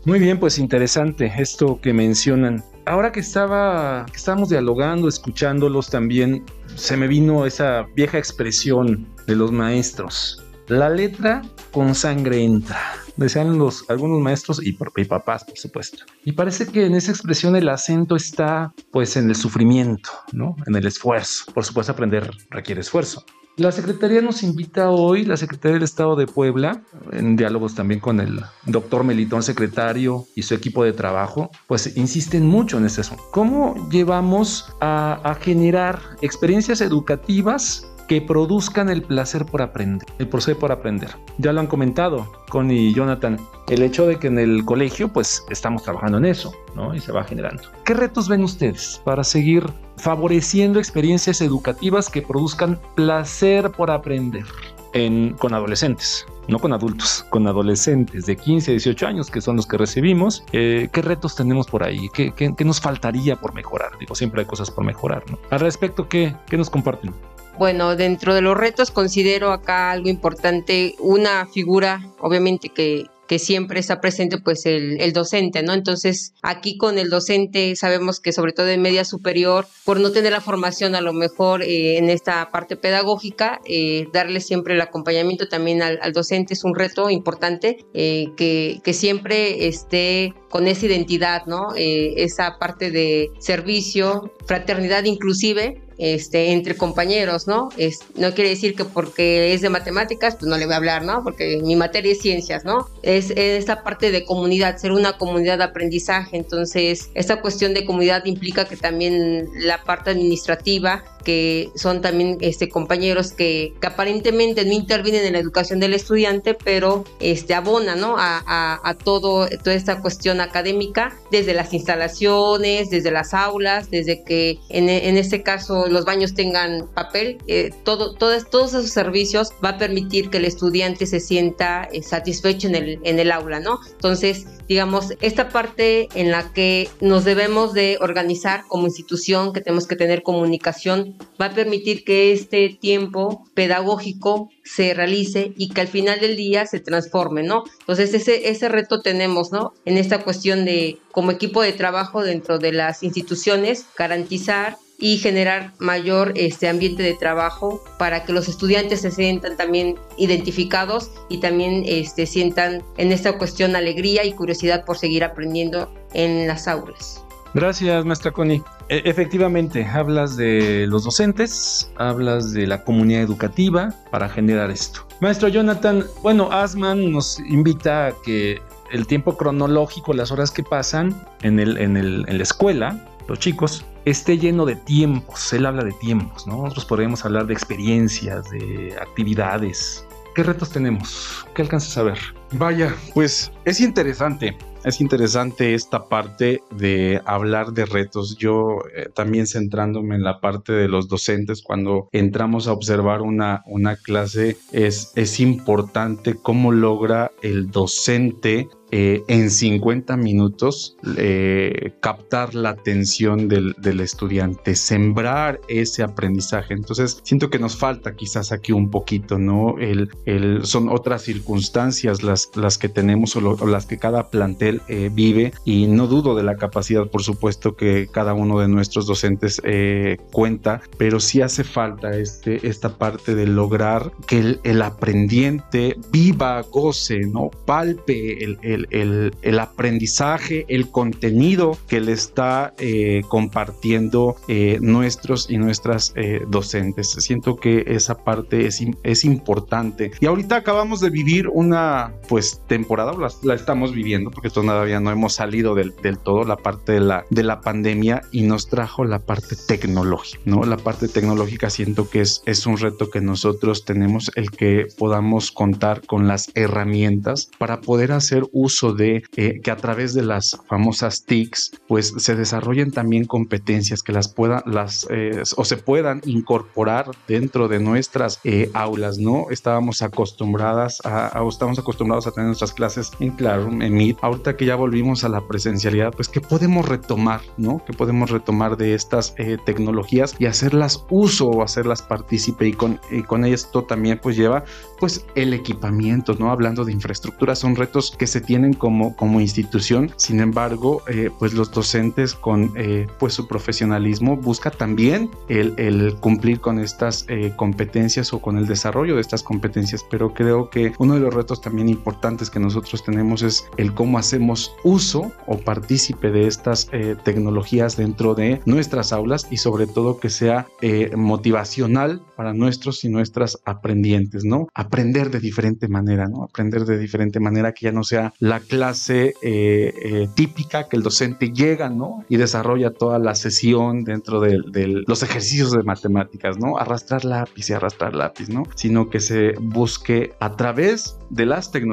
Muy 0.06 0.20
bien, 0.20 0.40
pues 0.40 0.58
interesante 0.58 1.32
esto 1.38 1.80
que 1.82 1.94
mencionan. 1.94 2.64
Ahora 2.86 3.12
que 3.12 3.20
estaba, 3.20 4.06
que 4.08 4.18
estábamos 4.18 4.50
dialogando, 4.50 5.08
escuchándolos 5.08 5.90
también, 5.90 6.44
se 6.76 6.98
me 6.98 7.08
vino 7.08 7.46
esa 7.46 7.86
vieja 7.96 8.18
expresión 8.18 9.08
de 9.28 9.36
los 9.36 9.52
maestros. 9.52 10.44
La 10.68 10.90
letra 10.90 11.44
con 11.72 11.94
sangre 11.94 12.44
entra 12.44 12.80
decían 13.16 13.58
los, 13.58 13.90
algunos 13.90 14.20
maestros 14.20 14.62
y, 14.64 14.78
y, 14.96 15.06
papás, 15.06 15.44
por 15.44 15.58
supuesto. 15.58 16.06
Y 16.24 16.34
parece 16.34 16.68
que 16.68 16.86
en 16.86 16.96
esa 16.96 17.12
expresión 17.12 17.56
el 17.56 17.70
acento 17.70 18.16
está 18.16 18.74
pues 18.92 19.16
en 19.18 19.30
el 19.30 19.36
sufrimiento, 19.36 20.10
¿no? 20.32 20.56
En 20.66 20.76
el 20.76 20.86
esfuerzo. 20.86 21.46
Por 21.54 21.64
supuesto, 21.66 21.92
aprender 21.92 22.30
requiere 22.50 22.82
esfuerzo. 22.82 23.26
La 23.58 23.72
Secretaría 23.72 24.22
nos 24.22 24.44
invita 24.44 24.90
hoy, 24.90 25.26
la 25.26 25.36
Secretaría 25.36 25.74
del 25.74 25.84
Estado 25.84 26.16
de 26.16 26.26
Puebla, 26.26 26.84
en 27.12 27.36
diálogos 27.36 27.76
también 27.76 28.00
con 28.00 28.22
el 28.22 28.40
doctor 28.66 29.04
Melitón, 29.04 29.44
secretario, 29.44 30.26
y 30.36 30.44
su 30.44 30.56
equipo 30.56 30.86
de 30.86 30.94
trabajo, 30.94 31.52
pues 31.68 31.98
insisten 31.98 32.48
mucho 32.48 32.78
en 32.78 32.86
este 32.86 33.02
asunto. 33.02 33.24
¿Cómo 33.32 33.90
llevamos 33.90 34.74
a, 34.80 35.20
a 35.30 35.36
generar 35.36 36.00
experiencias 36.22 36.80
educativas 36.80 37.91
que 38.12 38.20
produzcan 38.20 38.90
el 38.90 39.04
placer 39.04 39.46
por 39.46 39.62
aprender, 39.62 40.06
el 40.20 40.28
placer 40.28 40.58
por 40.58 40.74
aprender. 40.74 41.12
Ya 41.38 41.54
lo 41.54 41.62
han 41.62 41.68
comentado 41.68 42.30
Connie 42.50 42.90
y 42.90 42.94
Jonathan, 42.94 43.40
el 43.70 43.84
hecho 43.84 44.06
de 44.06 44.20
que 44.20 44.28
en 44.28 44.38
el 44.38 44.66
colegio 44.66 45.08
pues 45.08 45.46
estamos 45.50 45.84
trabajando 45.84 46.18
en 46.18 46.26
eso, 46.26 46.54
¿no? 46.76 46.94
Y 46.94 47.00
se 47.00 47.14
va 47.14 47.24
generando. 47.24 47.64
¿Qué 47.86 47.94
retos 47.94 48.28
ven 48.28 48.44
ustedes 48.44 49.02
para 49.06 49.24
seguir 49.24 49.66
favoreciendo 49.96 50.78
experiencias 50.78 51.40
educativas 51.40 52.10
que 52.10 52.22
produzcan 52.22 52.82
placer 52.96 53.72
por 53.72 53.90
aprender 53.90 54.44
en, 54.92 55.34
con 55.40 55.54
adolescentes? 55.54 56.26
no 56.48 56.60
con 56.60 56.74
adultos, 56.74 57.26
con 57.30 57.48
adolescentes 57.48 58.26
de 58.26 58.36
15 58.36 58.72
a 58.72 58.74
18 58.74 59.08
años, 59.08 59.32
que 59.32 59.40
son 59.40 59.56
los 59.56 59.66
que 59.66 59.78
recibimos. 59.78 60.44
Eh, 60.52 60.90
¿Qué 60.92 61.02
retos 61.02 61.34
tenemos 61.34 61.68
por 61.68 61.84
ahí? 61.84 62.10
¿Qué, 62.14 62.34
¿Qué, 62.34 62.66
nos 62.66 62.82
faltaría 62.82 63.38
por 63.38 63.54
mejorar? 63.54 63.92
Digo, 64.00 64.16
siempre 64.16 64.42
hay 64.42 64.48
cosas 64.48 64.70
por 64.70 64.84
mejorar, 64.84 65.24
¿no? 65.32 65.38
Al 65.50 65.62
respecto, 65.62 66.10
¿qué, 66.10 66.36
qué 66.48 66.58
nos 66.58 66.70
comparten? 66.70 67.14
Bueno, 67.58 67.96
dentro 67.96 68.34
de 68.34 68.42
los 68.42 68.58
retos 68.58 68.92
considero 68.92 69.52
acá 69.52 69.92
algo 69.92 70.10
importante, 70.10 70.96
una 71.00 71.46
figura, 71.48 72.02
obviamente 72.20 72.70
que 72.70 73.06
que 73.32 73.40
siempre 73.40 73.80
está 73.80 74.02
presente 74.02 74.40
pues 74.40 74.66
el, 74.66 75.14
docente, 75.14 75.64
¿no? 75.64 75.72
Entonces 75.72 76.34
aquí 76.42 76.76
con 76.76 76.98
el 76.98 77.10
docente 77.10 77.78
sabemos 77.78 78.20
que 78.20 78.34
sobre 78.34 78.52
todo 78.52 78.68
en 78.68 78.82
media 78.82 79.06
superior, 79.06 79.66
por 79.86 80.02
no 80.02 80.12
tener 80.12 80.34
la 80.34 80.42
formación 80.42 80.96
a 80.96 81.02
lo 81.02 81.14
mejor 81.14 81.64
eh, 81.64 81.98
en 81.98 82.10
esta 82.10 82.52
parte 82.52 82.76
pedagógica, 82.76 83.62
eh, 83.64 84.08
darle 84.12 84.42
siempre 84.42 84.74
el 84.74 84.82
acompañamiento 84.82 85.48
también 85.48 85.82
al, 85.82 86.12
docente 86.12 86.56
es 86.56 86.66
un 86.66 86.76
reto 86.76 87.10
importante, 87.10 87.78
eh, 87.94 88.26
que, 88.36 88.82
que, 88.84 88.94
siempre 88.94 89.66
esté 89.70 90.34
con 90.50 90.68
esa 90.68 90.88
identidad, 90.88 91.46
¿no? 91.46 91.70
esa 91.78 92.58
parte 92.60 92.92
de 92.92 93.30
servicio, 93.40 94.34
fraternidad 94.46 95.06
inclusive, 95.06 95.82
este, 96.02 96.52
entre 96.52 96.76
compañeros, 96.76 97.48
¿no? 97.48 97.70
Es, 97.78 98.00
no 98.16 98.34
quiere 98.34 98.50
decir 98.50 98.74
que 98.74 98.86
porque 98.86 99.54
es 99.54 99.62
de 99.62 99.70
matemáticas, 99.70 100.36
pues 100.36 100.50
no 100.50 100.58
le 100.58 100.66
voy 100.66 100.74
a 100.74 100.78
hablar, 100.78 101.04
¿no? 101.04 101.24
Porque 101.24 101.60
mi 101.64 101.76
materia 101.76 102.12
es 102.12 102.22
ciencias, 102.22 102.66
¿no? 102.66 102.90
Es, 103.04 103.30
esta 103.36 103.84
parte 103.84 104.10
de 104.10 104.26
comunidad, 104.26 104.78
ser 104.78 104.94
una 104.94 105.20
comunidad 105.20 105.60
de 105.60 105.66
aprendizaje. 105.66 106.38
Entonces, 106.38 107.12
esta 107.14 107.40
cuestión 107.40 107.76
de 107.76 107.86
comunidad 107.86 108.26
implica 108.26 108.66
que 108.66 108.78
también 108.78 109.48
la 109.60 109.84
parte 109.84 110.10
administrativa 110.10 111.04
que 111.24 111.70
son 111.76 112.02
también 112.02 112.38
este, 112.42 112.70
compañeros 112.70 113.32
que, 113.32 113.74
aparentemente 113.82 114.64
no 114.64 114.72
intervienen 114.72 115.26
en 115.26 115.34
la 115.34 115.40
educación 115.40 115.80
del 115.80 115.94
estudiante, 115.94 116.54
pero 116.54 117.04
este, 117.20 117.54
abonan 117.54 118.00
¿no? 118.00 118.16
a, 118.18 118.42
a, 118.84 118.94
todo, 118.96 119.48
toda 119.48 119.76
esta 119.76 120.02
cuestión 120.02 120.40
académica, 120.40 121.18
desde 121.32 121.54
las 121.54 121.74
instalaciones, 121.74 122.90
desde 122.90 123.12
las 123.12 123.34
aulas, 123.34 123.90
desde 123.92 124.24
que 124.24 124.60
en, 124.70 124.90
en 124.90 125.18
este 125.18 125.44
caso 125.44 125.88
los 125.88 126.06
baños 126.06 126.34
tengan 126.34 126.88
papel, 126.94 127.38
eh, 127.48 127.72
todo, 127.84 128.14
todos, 128.14 128.50
todos 128.50 128.74
esos 128.74 128.92
servicios 128.92 129.52
va 129.64 129.70
a 129.70 129.78
permitir 129.78 130.30
que 130.30 130.38
el 130.38 130.46
estudiante 130.46 131.06
se 131.06 131.20
sienta 131.20 131.88
eh, 131.92 132.02
satisfecho 132.02 132.68
en 132.68 132.76
el, 132.76 133.00
en 133.04 133.20
el 133.20 133.32
aula, 133.32 133.60
¿no? 133.60 133.80
Entonces, 133.92 134.46
digamos, 134.68 135.14
esta 135.22 135.50
parte 135.50 136.08
en 136.16 136.32
la 136.32 136.54
que 136.54 136.90
nos 137.02 137.26
debemos 137.26 137.74
de 137.74 137.98
organizar 138.00 138.64
como 138.68 138.88
institución, 138.88 139.54
que 139.54 139.62
tenemos 139.62 139.88
que 139.88 139.96
tener 139.96 140.24
comunicación 140.24 141.11
va 141.40 141.48
a 141.48 141.54
permitir 141.54 142.04
que 142.04 142.32
este 142.32 142.70
tiempo 142.70 143.46
pedagógico 143.54 144.50
se 144.64 144.94
realice 144.94 145.54
y 145.58 145.70
que 145.70 145.82
al 145.82 145.88
final 145.88 146.20
del 146.20 146.36
día 146.36 146.66
se 146.66 146.80
transforme, 146.80 147.44
¿no? 147.44 147.64
Entonces 147.80 148.14
ese, 148.14 148.50
ese 148.50 148.70
reto 148.70 149.02
tenemos, 149.02 149.52
¿no? 149.52 149.74
En 149.86 149.98
esta 149.98 150.24
cuestión 150.24 150.66
de, 150.66 150.98
como 151.12 151.32
equipo 151.32 151.62
de 151.62 151.74
trabajo 151.74 152.24
dentro 152.24 152.60
de 152.60 152.72
las 152.72 153.04
instituciones, 153.04 153.86
garantizar 153.98 154.78
y 155.02 155.18
generar 155.18 155.74
mayor 155.80 156.34
este 156.36 156.70
ambiente 156.70 157.02
de 157.02 157.16
trabajo 157.16 157.84
para 157.98 158.24
que 158.24 158.34
los 158.34 158.48
estudiantes 158.48 159.02
se 159.02 159.10
sientan 159.10 159.58
también 159.58 159.96
identificados 160.18 161.10
y 161.28 161.40
también 161.40 161.84
este, 161.88 162.28
sientan 162.28 162.84
en 162.98 163.12
esta 163.12 163.38
cuestión 163.38 163.76
alegría 163.76 164.24
y 164.24 164.34
curiosidad 164.34 164.86
por 164.86 165.00
seguir 165.00 165.24
aprendiendo 165.24 165.92
en 166.14 166.48
las 166.48 166.68
aulas. 166.68 167.24
Gracias, 167.54 168.06
maestra 168.06 168.32
Connie. 168.32 168.64
E, 168.90 169.02
efectivamente, 169.06 169.86
hablas 169.86 170.38
de 170.38 170.86
los 170.88 171.04
docentes, 171.04 171.92
hablas 171.98 172.54
de 172.54 172.66
la 172.66 172.84
comunidad 172.84 173.22
educativa 173.22 173.94
para 174.10 174.30
generar 174.30 174.72
esto. 174.72 175.06
Maestro 175.20 175.50
Jonathan, 175.50 176.06
bueno, 176.22 176.52
Asman 176.52 177.12
nos 177.12 177.40
invita 177.40 178.08
a 178.08 178.14
que 178.24 178.62
el 178.92 179.08
tiempo 179.08 179.38
cronológico, 179.38 180.14
las 180.14 180.32
horas 180.32 180.52
que 180.52 180.64
pasan 180.64 181.16
en, 181.42 181.60
el, 181.60 181.78
en, 181.78 181.98
el, 181.98 182.26
en 182.28 182.38
la 182.38 182.44
escuela, 182.44 183.06
los 183.28 183.40
chicos, 183.40 183.86
esté 184.06 184.38
lleno 184.38 184.66
de 184.66 184.76
tiempos. 184.76 185.54
Él 185.54 185.66
habla 185.66 185.84
de 185.84 185.94
tiempos, 185.94 186.48
¿no? 186.48 186.64
Nosotros 186.64 186.86
podríamos 186.86 187.24
hablar 187.26 187.48
de 187.48 187.54
experiencias, 187.54 188.50
de 188.50 188.96
actividades. 189.00 190.06
¿Qué 190.36 190.44
retos 190.44 190.70
tenemos? 190.70 191.46
¿Qué 191.54 191.62
alcanzas 191.62 191.98
a 191.98 192.04
ver? 192.04 192.41
Vaya, 192.54 192.94
pues 193.14 193.52
es 193.66 193.80
interesante 193.80 194.56
es 194.84 195.02
interesante 195.02 195.74
esta 195.74 196.06
parte 196.06 196.64
de 196.72 197.22
hablar 197.26 197.74
de 197.74 197.86
retos. 197.86 198.36
Yo 198.38 198.80
eh, 198.96 199.10
también 199.14 199.48
centrándome 199.48 200.16
en 200.16 200.24
la 200.24 200.40
parte 200.40 200.74
de 200.74 200.88
los 200.88 201.08
docentes, 201.08 201.62
cuando 201.62 202.10
entramos 202.12 202.68
a 202.68 202.74
observar 202.74 203.22
una, 203.22 203.64
una 203.66 203.96
clase, 203.96 204.58
es, 204.72 205.12
es 205.16 205.40
importante 205.40 206.36
cómo 206.36 206.72
logra 206.72 207.32
el 207.42 207.70
docente 207.70 208.68
eh, 208.94 209.24
en 209.30 209.50
50 209.50 210.18
minutos 210.18 210.98
eh, 211.16 211.94
captar 212.02 212.54
la 212.56 212.72
atención 212.72 213.48
del, 213.48 213.74
del, 213.78 214.02
estudiante, 214.02 214.76
sembrar 214.76 215.62
ese 215.70 216.04
aprendizaje. 216.04 216.74
Entonces, 216.74 217.22
siento 217.24 217.50
que 217.50 217.58
nos 217.58 217.78
falta 217.78 218.16
quizás 218.18 218.52
aquí 218.52 218.74
un 218.74 218.90
poquito, 218.90 219.40
¿no? 219.40 219.78
El, 219.80 220.10
el, 220.26 220.66
son 220.66 220.90
otras 220.90 221.22
circunstancias 221.22 222.22
las 222.22 222.41
las, 222.56 222.78
que 222.78 222.90
tenemos 222.90 223.36
o, 223.36 223.68
las 223.68 223.86
que 223.86 223.98
cada 223.98 224.30
plantel 224.30 224.82
eh, 224.88 225.10
vive 225.12 225.54
y 225.66 225.88
no 225.88 226.08
dudo 226.08 226.36
de 226.36 226.44
la 226.44 226.56
capacidad, 226.56 227.08
por 227.08 227.24
supuesto, 227.24 227.76
que 227.76 228.08
cada 228.12 228.34
uno 228.34 228.60
de 228.60 228.68
nuestros 228.68 229.06
docentes 229.06 229.62
eh, 229.64 230.18
cuenta, 230.32 230.82
pero 230.98 231.20
sí 231.20 231.42
hace 231.42 231.64
falta 231.64 232.12
este, 232.12 232.68
esta 232.68 232.98
parte 232.98 233.36
de 233.36 233.48
lograr 233.48 234.12
que 234.28 234.40
el, 234.40 234.60
el 234.64 234.82
aprendiente 234.82 235.98
viva, 236.12 236.62
goce, 236.64 237.20
¿no? 237.28 237.50
palpe 237.66 238.44
el, 238.44 238.58
el, 238.62 239.34
el, 239.42 239.60
aprendizaje, 239.60 240.66
el 240.68 240.90
contenido 240.90 241.78
que 241.88 242.02
le 242.02 242.14
está 242.14 242.74
eh, 242.78 243.22
compartiendo 243.28 244.36
nuestros 244.80 245.50
y 245.50 245.58
nuestras 245.58 246.14
docentes. 246.48 247.12
Siento 247.20 247.56
que 247.56 247.84
esa 247.88 248.24
parte 248.24 248.66
es, 248.66 248.84
es 249.04 249.26
importante. 249.26 250.12
Y 250.20 250.26
ahorita 250.26 250.58
acabamos 250.58 251.00
de 251.00 251.10
vivir 251.10 251.48
una 251.48 252.14
pues 252.32 252.62
temporada, 252.66 253.12
la, 253.12 253.30
la 253.44 253.56
estamos 253.56 253.92
viviendo 253.92 254.32
porque 254.32 254.50
todavía 254.50 255.02
no 255.02 255.12
hemos 255.12 255.34
salido 255.34 255.76
del, 255.76 255.94
del, 256.02 256.18
todo 256.18 256.46
la 256.46 256.56
parte 256.56 256.94
de 256.94 257.02
la, 257.02 257.26
de 257.30 257.44
la 257.44 257.60
pandemia 257.60 258.22
y 258.32 258.44
nos 258.44 258.70
trajo 258.70 259.04
la 259.04 259.20
parte 259.20 259.58
tecnológica, 259.68 260.40
¿no? 260.46 260.64
La 260.64 260.78
parte 260.78 261.10
tecnológica 261.10 261.70
siento 261.70 262.10
que 262.10 262.22
es, 262.22 262.42
es 262.46 262.66
un 262.66 262.78
reto 262.78 263.10
que 263.10 263.20
nosotros 263.20 263.84
tenemos 263.84 264.32
el 264.36 264.50
que 264.50 264.88
podamos 264.98 265.52
contar 265.52 266.06
con 266.06 266.30
las 266.30 266.50
herramientas 266.56 267.50
para 267.58 267.82
poder 267.82 268.14
hacer 268.14 268.46
uso 268.54 268.94
de 268.94 269.24
eh, 269.36 269.60
que 269.62 269.72
a 269.72 269.76
través 269.76 270.14
de 270.14 270.24
las 270.24 270.58
famosas 270.70 271.26
TICs 271.26 271.82
pues 271.90 272.14
se 272.16 272.36
desarrollen 272.36 272.92
también 272.92 273.26
competencias 273.26 274.04
que 274.04 274.14
las 274.14 274.30
puedan 274.30 274.62
las 274.66 275.06
eh, 275.10 275.44
o 275.58 275.66
se 275.66 275.76
puedan 275.76 276.22
incorporar 276.24 277.12
dentro 277.28 277.68
de 277.68 277.82
nuestras 277.82 278.40
eh, 278.46 278.72
aulas, 278.74 279.18
¿no? 279.18 279.48
Estábamos 279.50 280.02
acostumbradas 280.02 281.02
a, 281.04 281.38
a, 281.38 281.46
estamos 281.46 281.78
acostumbrados 281.78 282.21
a 282.28 282.32
tener 282.32 282.48
nuestras 282.48 282.74
clases 282.74 283.12
en 283.20 283.32
Classroom, 283.32 283.82
en 283.82 283.94
Meet. 283.94 284.18
Ahorita 284.22 284.56
que 284.58 284.66
ya 284.66 284.76
volvimos 284.76 285.24
a 285.24 285.30
la 285.30 285.42
presencialidad, 285.42 286.14
pues 286.14 286.28
que 286.28 286.42
podemos 286.42 286.88
retomar, 286.88 287.42
¿no? 287.58 287.84
Que 287.86 287.94
podemos 287.94 288.30
retomar 288.30 288.78
de 288.78 288.94
estas 288.94 289.34
eh, 289.38 289.58
tecnologías 289.66 290.36
y 290.40 290.46
hacerlas 290.46 291.04
uso 291.10 291.48
o 291.48 291.64
hacerlas 291.64 292.02
partícipe 292.02 292.68
y 292.68 292.74
con, 292.74 293.00
y 293.12 293.24
con 293.24 293.46
esto 293.46 293.84
también 293.84 294.20
pues 294.22 294.36
lleva 294.36 294.64
pues 295.00 295.26
el 295.36 295.54
equipamiento, 295.54 296.36
¿no? 296.38 296.52
Hablando 296.52 296.86
de 296.86 296.92
infraestructura, 296.92 297.56
son 297.56 297.76
retos 297.76 298.16
que 298.18 298.28
se 298.28 298.40
tienen 298.40 298.74
como, 298.74 299.16
como 299.16 299.42
institución. 299.42 300.12
Sin 300.16 300.40
embargo, 300.40 301.02
eh, 301.08 301.32
pues 301.40 301.54
los 301.54 301.72
docentes 301.72 302.36
con 302.36 302.72
eh, 302.76 303.08
pues 303.20 303.34
su 303.34 303.48
profesionalismo 303.48 304.38
busca 304.38 304.70
también 304.70 305.32
el, 305.50 305.74
el 305.78 306.16
cumplir 306.20 306.62
con 306.62 306.80
estas 306.80 307.26
eh, 307.30 307.54
competencias 307.56 308.34
o 308.34 308.42
con 308.42 308.58
el 308.58 308.68
desarrollo 308.68 309.16
de 309.16 309.22
estas 309.22 309.44
competencias. 309.44 310.06
Pero 310.10 310.34
creo 310.34 310.70
que 310.70 310.94
uno 311.00 311.16
de 311.16 311.22
los 311.22 311.34
retos 311.34 311.62
también 311.62 311.90
importantes 312.02 312.50
que 312.50 312.60
nosotros 312.60 313.04
tenemos 313.04 313.44
es 313.44 313.66
el 313.78 313.94
cómo 313.94 314.18
hacemos 314.18 314.74
uso 314.84 315.32
o 315.46 315.58
partícipe 315.60 316.32
de 316.32 316.48
estas 316.48 316.90
eh, 316.92 317.16
tecnologías 317.24 317.96
dentro 317.96 318.34
de 318.34 318.60
nuestras 318.66 319.14
aulas 319.14 319.48
y 319.52 319.58
sobre 319.58 319.86
todo 319.86 320.20
que 320.20 320.32
sea 320.32 320.68
eh, 320.82 321.16
motivacional 321.16 322.24
para 322.36 322.54
nuestros 322.54 323.04
y 323.04 323.10
nuestras 323.10 323.60
aprendientes, 323.66 324.44
¿no? 324.44 324.68
Aprender 324.74 325.30
de 325.30 325.40
diferente 325.40 325.88
manera, 325.88 326.28
¿no? 326.28 326.44
Aprender 326.44 326.86
de 326.86 326.98
diferente 326.98 327.40
manera 327.40 327.74
que 327.74 327.86
ya 327.86 327.92
no 327.92 328.04
sea 328.04 328.34
la 328.40 328.60
clase 328.60 329.36
eh, 329.44 329.94
eh, 330.04 330.28
típica 330.36 330.88
que 330.88 330.98
el 330.98 331.04
docente 331.04 331.52
llega, 331.52 331.90
¿no? 331.90 332.26
Y 332.30 332.38
desarrolla 332.38 332.92
toda 332.92 333.20
la 333.20 333.36
sesión 333.36 334.04
dentro 334.04 334.40
de, 334.40 334.60
de, 334.72 335.04
los 335.06 335.22
ejercicios 335.22 335.72
de 335.72 335.84
matemáticas, 335.84 336.58
¿no? 336.58 336.78
Arrastrar 336.78 337.26
lápiz 337.26 337.70
y 337.70 337.74
arrastrar 337.74 338.16
lápiz, 338.16 338.50
¿no? 338.50 338.64
Sino 338.76 339.10
que 339.10 339.20
se 339.20 339.54
busque 339.60 340.34
a 340.40 340.56
través 340.56 341.18
de 341.30 341.46
las 341.46 341.72
tecnologías 341.72 341.91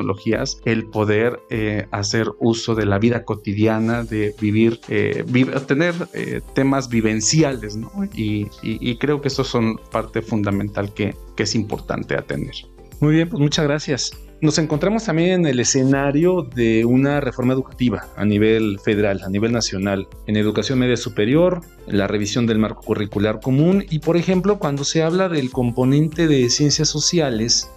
el 0.64 0.86
poder 0.86 1.40
eh, 1.50 1.86
hacer 1.90 2.28
uso 2.40 2.74
de 2.74 2.86
la 2.86 2.98
vida 2.98 3.24
cotidiana, 3.24 4.04
de 4.04 4.34
vivir, 4.40 4.80
eh, 4.88 5.24
tener 5.66 5.94
eh, 6.14 6.40
temas 6.54 6.88
vivenciales. 6.88 7.78
Y, 8.14 8.96
creo 8.96 9.20
que 9.20 9.28
esos 9.28 9.46
son 9.46 9.78
parte 9.92 10.22
fundamental 10.22 10.92
que 10.92 11.14
es 11.36 11.54
importante 11.54 12.14
atender. 12.14 12.54
Muy 13.00 13.14
bien, 13.14 13.28
pues 13.28 13.40
muchas 13.40 13.64
gracias. 13.64 14.10
Nos 14.40 14.58
encontramos 14.58 15.04
también 15.04 15.30
en 15.30 15.46
el 15.46 15.58
escenario 15.58 16.42
de 16.42 16.84
una 16.84 17.20
reforma 17.20 17.54
educativa 17.54 18.06
a 18.16 18.24
nivel 18.24 18.78
federal, 18.84 19.20
a 19.24 19.28
nivel 19.28 19.50
nacional, 19.50 20.06
en 20.28 20.36
educación 20.36 20.78
media 20.78 20.96
superior, 20.96 21.60
la 21.88 22.06
revisión 22.06 22.46
del 22.46 22.58
marco 22.58 22.82
curricular 22.82 23.40
común 23.40 23.84
y, 23.90 23.98
por 23.98 24.16
ejemplo, 24.16 24.60
cuando 24.60 24.84
se 24.84 25.02
habla 25.02 25.28
del 25.28 25.50
componente 25.50 26.28
de 26.28 26.50
ciencias 26.50 26.88
sociales, 26.88 27.68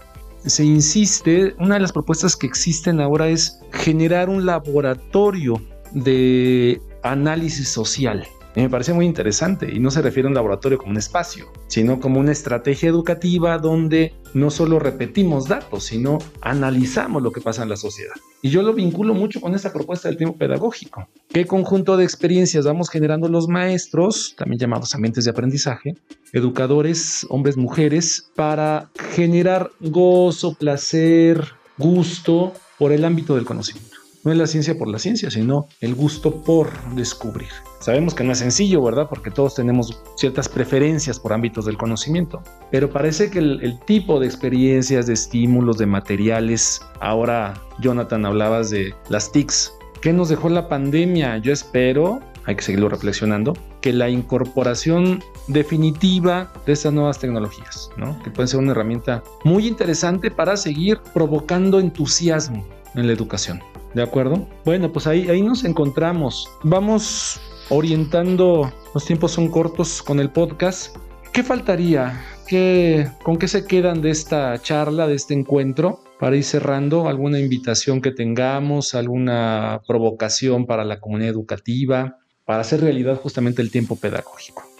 se 0.45 0.65
insiste, 0.65 1.55
una 1.59 1.75
de 1.75 1.81
las 1.81 1.91
propuestas 1.91 2.35
que 2.35 2.47
existen 2.47 2.99
ahora 2.99 3.27
es 3.27 3.59
generar 3.71 4.29
un 4.29 4.45
laboratorio 4.45 5.61
de 5.93 6.81
análisis 7.03 7.69
social 7.69 8.27
me 8.55 8.69
parece 8.69 8.93
muy 8.93 9.05
interesante 9.05 9.69
y 9.73 9.79
no 9.79 9.91
se 9.91 10.01
refiere 10.01 10.27
a 10.27 10.29
un 10.29 10.35
laboratorio 10.35 10.77
como 10.77 10.91
un 10.91 10.97
espacio, 10.97 11.51
sino 11.67 11.99
como 11.99 12.19
una 12.19 12.31
estrategia 12.31 12.89
educativa 12.89 13.57
donde 13.57 14.13
no 14.33 14.49
solo 14.49 14.79
repetimos 14.79 15.47
datos, 15.47 15.85
sino 15.85 16.19
analizamos 16.41 17.21
lo 17.23 17.31
que 17.31 17.41
pasa 17.41 17.63
en 17.63 17.69
la 17.69 17.77
sociedad. 17.77 18.13
Y 18.41 18.49
yo 18.49 18.61
lo 18.61 18.73
vinculo 18.73 19.13
mucho 19.13 19.39
con 19.39 19.55
esta 19.55 19.71
propuesta 19.71 20.09
del 20.09 20.17
tiempo 20.17 20.37
pedagógico. 20.37 21.07
¿Qué 21.29 21.45
conjunto 21.45 21.95
de 21.95 22.03
experiencias 22.03 22.65
vamos 22.65 22.89
generando 22.89 23.29
los 23.29 23.47
maestros, 23.47 24.35
también 24.37 24.59
llamados 24.59 24.95
ambientes 24.95 25.25
de 25.25 25.31
aprendizaje, 25.31 25.95
educadores, 26.33 27.25
hombres, 27.29 27.55
mujeres, 27.55 28.31
para 28.35 28.89
generar 29.11 29.71
gozo, 29.79 30.55
placer, 30.55 31.53
gusto 31.77 32.53
por 32.77 32.91
el 32.91 33.05
ámbito 33.05 33.35
del 33.35 33.45
conocimiento? 33.45 33.90
No 34.23 34.31
es 34.31 34.37
la 34.37 34.45
ciencia 34.45 34.77
por 34.77 34.87
la 34.87 34.99
ciencia, 34.99 35.31
sino 35.31 35.67
el 35.79 35.95
gusto 35.95 36.43
por 36.43 36.69
descubrir. 36.93 37.49
Sabemos 37.79 38.13
que 38.13 38.23
no 38.23 38.33
es 38.33 38.37
sencillo, 38.37 38.83
¿verdad? 38.83 39.07
Porque 39.09 39.31
todos 39.31 39.55
tenemos 39.55 39.99
ciertas 40.15 40.47
preferencias 40.47 41.19
por 41.19 41.33
ámbitos 41.33 41.65
del 41.65 41.75
conocimiento, 41.75 42.43
pero 42.69 42.91
parece 42.91 43.31
que 43.31 43.39
el, 43.39 43.79
tipo 43.87 44.19
de 44.19 44.27
experiencias, 44.27 45.07
de 45.07 45.13
estímulos, 45.13 45.79
de 45.79 45.87
materiales, 45.87 46.81
ahora 46.99 47.59
Jonathan 47.79 48.23
hablabas 48.27 48.69
de 48.69 48.93
las 49.09 49.31
TICs, 49.31 49.73
¿qué 50.01 50.13
nos 50.13 50.29
dejó 50.29 50.49
la 50.49 50.69
pandemia? 50.69 51.39
Yo 51.39 51.51
espero, 51.51 52.19
hay 52.45 52.55
que 52.55 52.61
seguirlo 52.61 52.89
reflexionando, 52.89 53.57
que 53.81 53.91
la 53.91 54.07
incorporación 54.07 55.23
definitiva 55.47 56.53
de 56.67 56.73
estas 56.73 56.93
nuevas 56.93 57.17
tecnologías, 57.17 57.89
¿no? 57.97 58.21
Que 58.21 58.29
pueden 58.29 58.47
ser 58.47 58.59
una 58.59 58.73
herramienta 58.73 59.23
muy 59.43 59.65
interesante 59.65 60.29
para 60.29 60.57
seguir 60.57 60.99
provocando 61.11 61.79
entusiasmo 61.79 62.63
en 62.93 63.07
la 63.07 63.13
educación. 63.13 63.70
¿De 63.93 64.01
acuerdo? 64.01 64.47
Bueno, 64.63 64.91
pues 64.91 65.07
ahí, 65.07 65.29
ahí 65.29 65.41
nos 65.41 65.63
encontramos. 65.65 66.49
Vamos 66.63 67.41
orientando, 67.69 68.71
los 68.93 69.05
tiempos 69.05 69.31
son 69.31 69.49
cortos 69.49 70.01
con 70.01 70.19
el 70.19 70.29
podcast. 70.29 70.95
¿Qué 71.33 71.43
faltaría? 71.43 72.21
¿Qué, 72.47 73.07
¿Con 73.23 73.37
qué 73.37 73.47
se 73.47 73.65
quedan 73.65 74.01
de 74.01 74.11
esta 74.11 74.61
charla, 74.61 75.07
de 75.07 75.15
este 75.15 75.33
encuentro? 75.33 75.99
Para 76.19 76.35
ir 76.35 76.43
cerrando, 76.43 77.07
alguna 77.07 77.39
invitación 77.39 78.01
que 78.01 78.11
tengamos, 78.11 78.93
alguna 78.93 79.81
provocación 79.87 80.65
para 80.65 80.85
la 80.85 80.99
comunidad 80.99 81.31
educativa, 81.31 82.17
para 82.45 82.61
hacer 82.61 82.81
realidad 82.81 83.15
justamente 83.15 83.61
el 83.61 83.71
tiempo 83.71 83.95
pedagógico. 83.95 84.70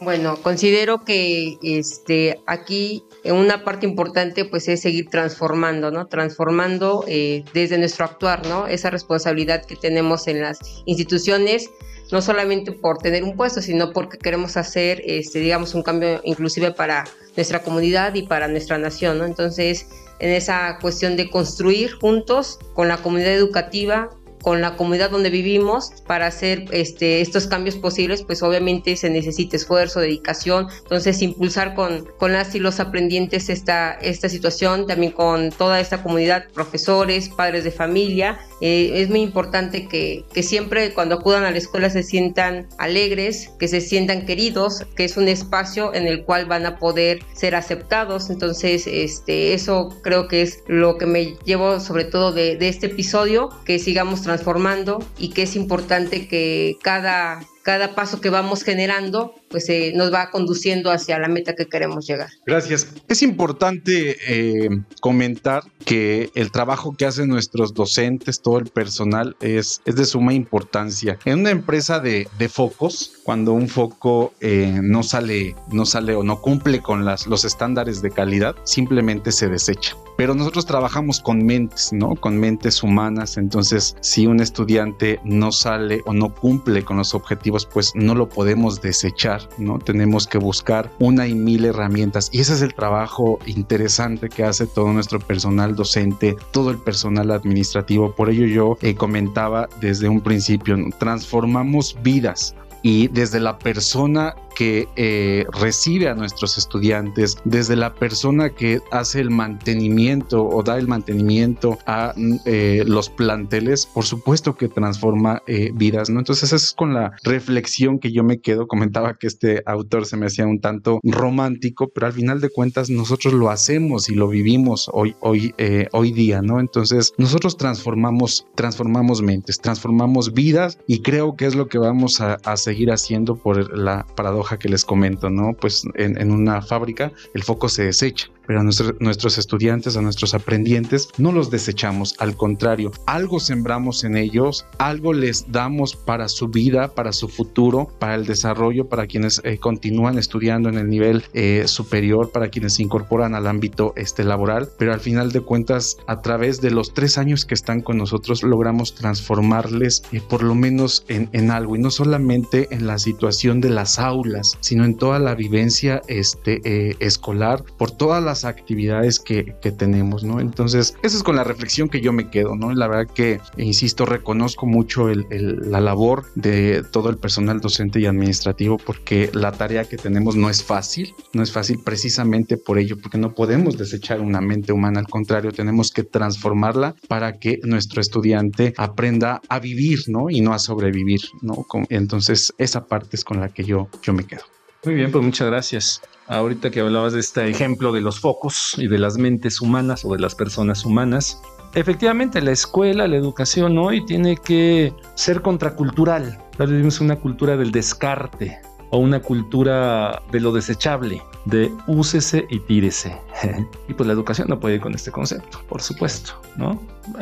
Bueno, 0.00 0.36
considero 0.42 1.04
que 1.04 1.56
este, 1.62 2.40
aquí 2.46 3.04
una 3.24 3.64
parte 3.64 3.86
importante 3.86 4.44
pues 4.44 4.68
es 4.68 4.82
seguir 4.82 5.08
transformando, 5.08 5.90
¿no? 5.90 6.06
Transformando 6.06 7.04
eh, 7.06 7.44
desde 7.54 7.78
nuestro 7.78 8.04
actuar, 8.04 8.46
¿no? 8.46 8.66
Esa 8.66 8.90
responsabilidad 8.90 9.64
que 9.64 9.76
tenemos 9.76 10.26
en 10.26 10.42
las 10.42 10.58
instituciones, 10.84 11.70
no 12.10 12.20
solamente 12.20 12.72
por 12.72 12.98
tener 12.98 13.22
un 13.22 13.36
puesto, 13.36 13.62
sino 13.62 13.92
porque 13.92 14.18
queremos 14.18 14.56
hacer, 14.56 15.00
este, 15.06 15.38
digamos, 15.38 15.74
un 15.74 15.82
cambio 15.82 16.20
inclusive 16.24 16.72
para 16.72 17.04
nuestra 17.36 17.62
comunidad 17.62 18.14
y 18.14 18.22
para 18.22 18.48
nuestra 18.48 18.76
nación. 18.78 19.22
Entonces, 19.22 19.86
en 20.18 20.30
esa 20.30 20.78
cuestión 20.80 21.16
de 21.16 21.30
construir 21.30 21.92
juntos 21.92 22.58
con 22.74 22.88
la 22.88 22.98
comunidad 22.98 23.32
educativa, 23.32 24.10
con 24.44 24.60
la 24.60 24.76
comunidad 24.76 25.10
donde 25.10 25.30
vivimos 25.30 25.90
para 26.06 26.26
hacer 26.26 26.66
este, 26.70 27.22
estos 27.22 27.46
cambios 27.46 27.76
posibles, 27.76 28.22
pues 28.22 28.42
obviamente 28.42 28.94
se 28.94 29.08
necesita 29.08 29.56
esfuerzo, 29.56 30.00
dedicación, 30.00 30.68
entonces 30.82 31.22
impulsar 31.22 31.74
con, 31.74 32.06
con 32.18 32.34
las 32.34 32.54
y 32.54 32.58
los 32.58 32.78
aprendientes 32.78 33.48
esta, 33.48 33.92
esta 33.94 34.28
situación, 34.28 34.86
también 34.86 35.12
con 35.12 35.50
toda 35.50 35.80
esta 35.80 36.02
comunidad, 36.02 36.44
profesores, 36.52 37.30
padres 37.30 37.64
de 37.64 37.70
familia, 37.70 38.38
eh, 38.60 39.00
es 39.00 39.08
muy 39.08 39.22
importante 39.22 39.88
que, 39.88 40.26
que, 40.32 40.42
siempre 40.42 40.92
cuando 40.92 41.16
acudan 41.16 41.44
a 41.44 41.50
la 41.50 41.58
escuela 41.58 41.88
se 41.88 42.02
sientan 42.02 42.68
alegres, 42.76 43.50
que 43.58 43.66
se 43.66 43.80
sientan 43.80 44.26
queridos, 44.26 44.84
que 44.94 45.04
es 45.04 45.16
un 45.16 45.28
espacio 45.28 45.94
en 45.94 46.06
el 46.06 46.24
cual 46.24 46.44
van 46.44 46.66
a 46.66 46.78
poder 46.78 47.20
ser 47.34 47.54
aceptados. 47.54 48.28
Entonces, 48.28 48.86
este, 48.86 49.54
eso 49.54 49.88
creo 50.02 50.28
que 50.28 50.42
es 50.42 50.58
lo 50.66 50.98
que 50.98 51.06
me 51.06 51.34
llevo 51.44 51.80
sobre 51.80 52.04
todo 52.04 52.32
de, 52.32 52.56
de 52.56 52.68
este 52.68 52.86
episodio, 52.86 53.48
que 53.64 53.78
sigamos 53.78 54.20
transformando 54.20 54.33
transformando 54.34 55.04
y 55.18 55.30
que 55.30 55.42
es 55.42 55.56
importante 55.56 56.26
que 56.26 56.76
cada 56.82 57.40
cada 57.64 57.94
paso 57.94 58.20
que 58.20 58.28
vamos 58.28 58.62
generando, 58.62 59.34
pues 59.48 59.70
eh, 59.70 59.92
nos 59.96 60.12
va 60.12 60.30
conduciendo 60.30 60.90
hacia 60.90 61.18
la 61.18 61.28
meta 61.28 61.54
que 61.54 61.64
queremos 61.66 62.06
llegar. 62.06 62.28
Gracias. 62.44 62.88
Es 63.08 63.22
importante 63.22 64.18
eh, 64.28 64.68
comentar 65.00 65.62
que 65.86 66.30
el 66.34 66.52
trabajo 66.52 66.94
que 66.94 67.06
hacen 67.06 67.28
nuestros 67.28 67.72
docentes, 67.72 68.42
todo 68.42 68.58
el 68.58 68.66
personal, 68.66 69.34
es, 69.40 69.80
es 69.86 69.96
de 69.96 70.04
suma 70.04 70.34
importancia. 70.34 71.18
En 71.24 71.40
una 71.40 71.50
empresa 71.50 72.00
de, 72.00 72.28
focos, 72.50 73.12
cuando 73.24 73.54
un 73.54 73.68
foco 73.68 74.34
eh, 74.42 74.80
no 74.82 75.02
sale, 75.02 75.56
no 75.72 75.86
sale 75.86 76.14
o 76.14 76.22
no 76.22 76.42
cumple 76.42 76.82
con 76.82 77.06
los 77.06 77.44
estándares 77.46 78.02
de 78.02 78.10
calidad, 78.10 78.56
simplemente 78.64 79.32
se 79.32 79.48
desecha. 79.48 79.96
Pero 80.16 80.34
nosotros 80.34 80.66
trabajamos 80.66 81.20
con 81.20 81.44
mentes, 81.44 81.92
¿no? 81.92 82.14
Con 82.16 82.38
mentes 82.38 82.82
humanas. 82.82 83.36
Entonces, 83.36 83.96
si 84.00 84.26
un 84.26 84.40
estudiante 84.40 85.20
no 85.24 85.52
sale 85.52 86.02
o 86.06 86.12
no 86.12 86.34
cumple 86.34 86.84
con 86.84 86.98
los 86.98 87.14
objetivos, 87.14 87.66
pues 87.66 87.92
no 87.94 88.14
lo 88.14 88.28
podemos 88.28 88.80
desechar, 88.80 89.48
¿no? 89.58 89.78
Tenemos 89.78 90.26
que 90.26 90.38
buscar 90.38 90.90
una 90.98 91.26
y 91.26 91.34
mil 91.34 91.64
herramientas. 91.64 92.28
Y 92.32 92.40
ese 92.40 92.54
es 92.54 92.62
el 92.62 92.74
trabajo 92.74 93.38
interesante 93.46 94.28
que 94.28 94.44
hace 94.44 94.66
todo 94.66 94.92
nuestro 94.92 95.18
personal 95.18 95.74
docente, 95.74 96.36
todo 96.52 96.70
el 96.70 96.78
personal 96.78 97.30
administrativo. 97.30 98.14
Por 98.14 98.30
ello 98.30 98.46
yo 98.46 98.78
eh, 98.80 98.94
comentaba 98.94 99.68
desde 99.80 100.08
un 100.08 100.20
principio, 100.20 100.76
transformamos 100.98 101.96
vidas 102.02 102.54
y 102.84 103.08
desde 103.08 103.40
la 103.40 103.58
persona 103.58 104.34
que 104.54 104.86
eh, 104.94 105.46
recibe 105.52 106.08
a 106.08 106.14
nuestros 106.14 106.58
estudiantes, 106.58 107.38
desde 107.44 107.76
la 107.76 107.94
persona 107.94 108.50
que 108.50 108.80
hace 108.92 109.20
el 109.20 109.30
mantenimiento 109.30 110.46
o 110.46 110.62
da 110.62 110.78
el 110.78 110.86
mantenimiento 110.86 111.78
a 111.86 112.14
eh, 112.44 112.84
los 112.86 113.08
planteles, 113.08 113.86
por 113.86 114.04
supuesto 114.04 114.54
que 114.54 114.68
transforma 114.68 115.42
eh, 115.46 115.70
vidas, 115.74 116.10
¿no? 116.10 116.20
Entonces 116.20 116.52
es 116.52 116.72
con 116.72 116.94
la 116.94 117.12
reflexión 117.24 117.98
que 117.98 118.12
yo 118.12 118.22
me 118.22 118.40
quedo, 118.40 118.68
comentaba 118.68 119.14
que 119.14 119.26
este 119.26 119.62
autor 119.66 120.06
se 120.06 120.16
me 120.16 120.26
hacía 120.26 120.46
un 120.46 120.60
tanto 120.60 121.00
romántico, 121.02 121.88
pero 121.88 122.06
al 122.06 122.12
final 122.12 122.40
de 122.40 122.50
cuentas 122.50 122.90
nosotros 122.90 123.32
lo 123.32 123.50
hacemos 123.50 124.08
y 124.08 124.14
lo 124.14 124.28
vivimos 124.28 124.90
hoy, 124.92 125.16
hoy, 125.20 125.54
hoy 125.92 126.12
día, 126.12 126.42
¿no? 126.42 126.60
Entonces 126.60 127.12
nosotros 127.16 127.56
transformamos, 127.56 128.46
transformamos 128.54 129.22
mentes, 129.22 129.58
transformamos 129.58 130.34
vidas 130.34 130.78
y 130.86 131.00
creo 131.00 131.34
que 131.34 131.46
es 131.46 131.54
lo 131.54 131.68
que 131.68 131.78
vamos 131.78 132.20
a, 132.20 132.34
a 132.44 132.56
seguir 132.56 132.73
haciendo 132.92 133.36
por 133.36 133.76
la 133.76 134.06
paradoja 134.14 134.58
que 134.58 134.68
les 134.68 134.84
comento, 134.84 135.30
¿no? 135.30 135.52
Pues 135.52 135.84
en, 135.94 136.20
en 136.20 136.30
una 136.30 136.62
fábrica 136.62 137.12
el 137.34 137.42
foco 137.42 137.68
se 137.68 137.84
desecha 137.84 138.28
pero 138.46 138.60
a 138.60 138.62
nuestros 138.64 139.38
estudiantes, 139.38 139.96
a 139.96 140.02
nuestros 140.02 140.34
aprendientes, 140.34 141.08
no 141.18 141.32
los 141.32 141.50
desechamos, 141.50 142.14
al 142.18 142.36
contrario, 142.36 142.92
algo 143.06 143.40
sembramos 143.40 144.04
en 144.04 144.16
ellos, 144.16 144.66
algo 144.78 145.12
les 145.12 145.50
damos 145.50 145.96
para 145.96 146.28
su 146.28 146.48
vida, 146.48 146.94
para 146.94 147.12
su 147.12 147.28
futuro, 147.28 147.88
para 147.98 148.14
el 148.14 148.26
desarrollo, 148.26 148.88
para 148.88 149.06
quienes 149.06 149.40
eh, 149.44 149.58
continúan 149.58 150.18
estudiando 150.18 150.68
en 150.68 150.78
el 150.78 150.88
nivel 150.88 151.24
eh, 151.32 151.64
superior, 151.66 152.30
para 152.30 152.48
quienes 152.48 152.74
se 152.74 152.82
incorporan 152.82 153.34
al 153.34 153.46
ámbito 153.46 153.92
este, 153.96 154.24
laboral, 154.24 154.68
pero 154.78 154.92
al 154.92 155.00
final 155.00 155.32
de 155.32 155.40
cuentas, 155.40 155.96
a 156.06 156.20
través 156.20 156.60
de 156.60 156.70
los 156.70 156.94
tres 156.94 157.18
años 157.18 157.44
que 157.44 157.54
están 157.54 157.80
con 157.80 157.98
nosotros, 157.98 158.42
logramos 158.42 158.94
transformarles 158.94 160.02
eh, 160.12 160.20
por 160.28 160.42
lo 160.42 160.54
menos 160.54 161.04
en, 161.08 161.28
en, 161.32 161.50
algo, 161.50 161.76
y 161.76 161.78
no 161.78 161.90
solamente 161.90 162.68
en 162.70 162.86
la 162.86 162.98
situación 162.98 163.60
de 163.60 163.70
las 163.70 163.98
aulas, 163.98 164.56
sino 164.60 164.84
en 164.84 164.96
toda 164.96 165.18
la 165.18 165.34
vivencia 165.34 166.02
este, 166.08 166.96
escolar, 167.04 167.64
por 167.78 167.90
todas 167.90 168.22
las 168.22 168.33
actividades 168.42 169.20
que, 169.20 169.54
que, 169.62 169.70
tenemos, 169.70 170.24
¿no? 170.24 170.40
Entonces, 170.40 170.96
esa 171.02 171.16
es 171.16 171.22
con 171.22 171.36
la 171.36 171.44
reflexión 171.44 171.88
que 171.88 172.00
yo 172.00 172.12
me 172.12 172.30
quedo, 172.30 172.56
¿no? 172.56 172.72
La 172.72 172.88
verdad 172.88 173.12
que, 173.14 173.40
insisto, 173.56 174.06
reconozco 174.06 174.66
mucho 174.66 175.08
el, 175.08 175.26
la 175.70 175.80
labor 175.80 176.24
de 176.34 176.82
todo 176.90 177.10
el 177.10 177.18
personal 177.18 177.60
docente 177.60 178.00
y 178.00 178.06
administrativo 178.06 178.78
porque 178.78 179.30
la 179.32 179.52
tarea 179.52 179.84
que 179.84 179.96
tenemos 179.96 180.36
no 180.36 180.50
es 180.50 180.64
fácil, 180.64 181.14
no 181.32 181.42
es 181.42 181.52
fácil 181.52 181.78
precisamente 181.84 182.56
por 182.56 182.78
ello, 182.78 182.96
porque 183.00 183.18
no 183.18 183.34
podemos 183.34 183.76
desechar 183.76 184.20
una 184.20 184.40
mente 184.40 184.72
humana, 184.72 185.00
al 185.00 185.08
contrario, 185.08 185.52
tenemos 185.52 185.90
que 185.90 186.02
transformarla 186.02 186.94
para 187.08 187.38
que 187.38 187.60
nuestro 187.62 188.00
estudiante 188.00 188.74
aprenda 188.76 189.40
a 189.48 189.58
vivir, 189.58 190.00
¿no? 190.08 190.30
Y 190.30 190.40
no 190.40 190.54
a 190.54 190.58
sobrevivir, 190.58 191.20
¿no? 191.42 191.66
Entonces, 191.88 192.52
esa 192.58 192.86
parte 192.86 193.16
es 193.16 193.24
con 193.24 193.40
la 193.40 193.48
que 193.48 193.64
yo, 193.64 193.88
yo 194.02 194.12
me 194.12 194.24
quedo. 194.24 194.42
Muy 194.84 194.94
bien, 194.94 195.10
pues 195.10 195.24
muchas 195.24 195.48
gracias. 195.48 196.02
Ahorita 196.26 196.70
que 196.70 196.80
hablabas 196.80 197.12
de 197.14 197.20
este 197.20 197.48
ejemplo 197.48 197.92
de 197.92 198.00
los 198.00 198.20
focos 198.20 198.74
y 198.78 198.86
de 198.86 198.98
las 198.98 199.16
mentes 199.18 199.60
humanas 199.60 200.04
o 200.04 200.12
de 200.12 200.20
las 200.20 200.34
personas 200.34 200.84
humanas, 200.84 201.40
efectivamente 201.74 202.40
la 202.42 202.52
escuela, 202.52 203.08
la 203.08 203.16
educación 203.16 203.78
hoy 203.78 204.04
tiene 204.04 204.36
que 204.36 204.92
ser 205.14 205.42
contracultural. 205.42 206.38
Vivimos 206.58 207.00
una 207.00 207.16
cultura 207.16 207.56
del 207.56 207.72
descarte 207.72 208.58
o 208.90 208.98
una 208.98 209.20
cultura 209.20 210.22
de 210.30 210.40
lo 210.40 210.52
desechable, 210.52 211.22
de 211.46 211.70
úsese 211.86 212.46
y 212.50 212.60
tírese. 212.60 213.18
y 213.88 213.94
pues 213.94 214.06
la 214.06 214.12
educación 214.12 214.48
no 214.48 214.60
puede 214.60 214.76
ir 214.76 214.80
con 214.80 214.94
este 214.94 215.10
concepto, 215.10 215.62
por 215.68 215.82
supuesto, 215.82 216.40
¿no? 216.56 216.80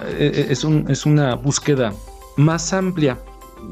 Eh, 0.09 0.33
eh, 0.35 0.46
es, 0.51 0.64
un, 0.64 0.90
es 0.90 1.07
una 1.07 1.35
búsqueda 1.35 1.92
más 2.37 2.72
amplia. 2.72 3.18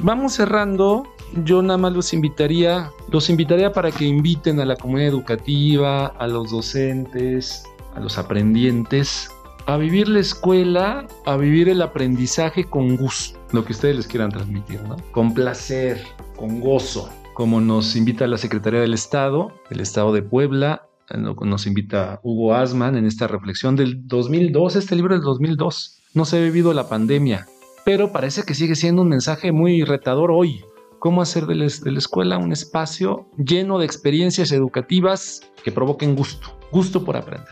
Vamos 0.03 0.35
cerrando 0.35 1.05
yo 1.44 1.62
nada 1.62 1.78
más 1.78 1.92
los 1.92 2.12
invitaría, 2.12 2.90
los 3.10 3.30
invitaría 3.30 3.72
para 3.72 3.90
que 3.90 4.04
inviten 4.04 4.60
a 4.60 4.64
la 4.64 4.76
comunidad 4.76 5.08
educativa, 5.08 6.06
a 6.06 6.26
los 6.26 6.50
docentes, 6.50 7.64
a 7.94 8.00
los 8.00 8.18
aprendientes, 8.18 9.30
a 9.66 9.76
vivir 9.76 10.08
la 10.08 10.20
escuela, 10.20 11.06
a 11.26 11.36
vivir 11.36 11.68
el 11.68 11.82
aprendizaje 11.82 12.64
con 12.64 12.96
gusto, 12.96 13.38
lo 13.52 13.64
que 13.64 13.72
ustedes 13.72 13.96
les 13.96 14.06
quieran 14.06 14.30
transmitir, 14.30 14.82
¿no? 14.82 14.96
Con 15.12 15.34
placer, 15.34 16.00
con 16.36 16.60
gozo, 16.60 17.08
como 17.34 17.60
nos 17.60 17.96
invita 17.96 18.26
la 18.26 18.38
Secretaría 18.38 18.80
del 18.80 18.94
Estado, 18.94 19.52
el 19.70 19.80
Estado 19.80 20.12
de 20.12 20.22
Puebla, 20.22 20.86
nos 21.16 21.66
invita 21.66 22.20
Hugo 22.22 22.54
Asman 22.54 22.96
en 22.96 23.04
esta 23.04 23.26
reflexión 23.26 23.74
del 23.76 24.06
2002, 24.06 24.76
este 24.76 24.94
libro 24.94 25.14
del 25.14 25.24
2002. 25.24 25.98
No 26.14 26.24
se 26.24 26.38
ha 26.38 26.40
vivido 26.40 26.72
la 26.72 26.88
pandemia, 26.88 27.46
pero 27.84 28.12
parece 28.12 28.44
que 28.44 28.54
sigue 28.54 28.76
siendo 28.76 29.02
un 29.02 29.08
mensaje 29.08 29.52
muy 29.52 29.82
retador 29.82 30.30
hoy, 30.30 30.64
cómo 31.00 31.22
hacer 31.22 31.46
de 31.46 31.56
la, 31.56 31.66
escuela 31.98 32.38
un 32.38 32.52
espacio 32.52 33.26
lleno 33.36 33.78
de 33.78 33.86
experiencias 33.86 34.52
educativas 34.52 35.40
que 35.64 35.72
provoquen 35.72 36.14
gusto, 36.14 36.56
gusto 36.70 37.04
por 37.04 37.16
aprender. 37.16 37.48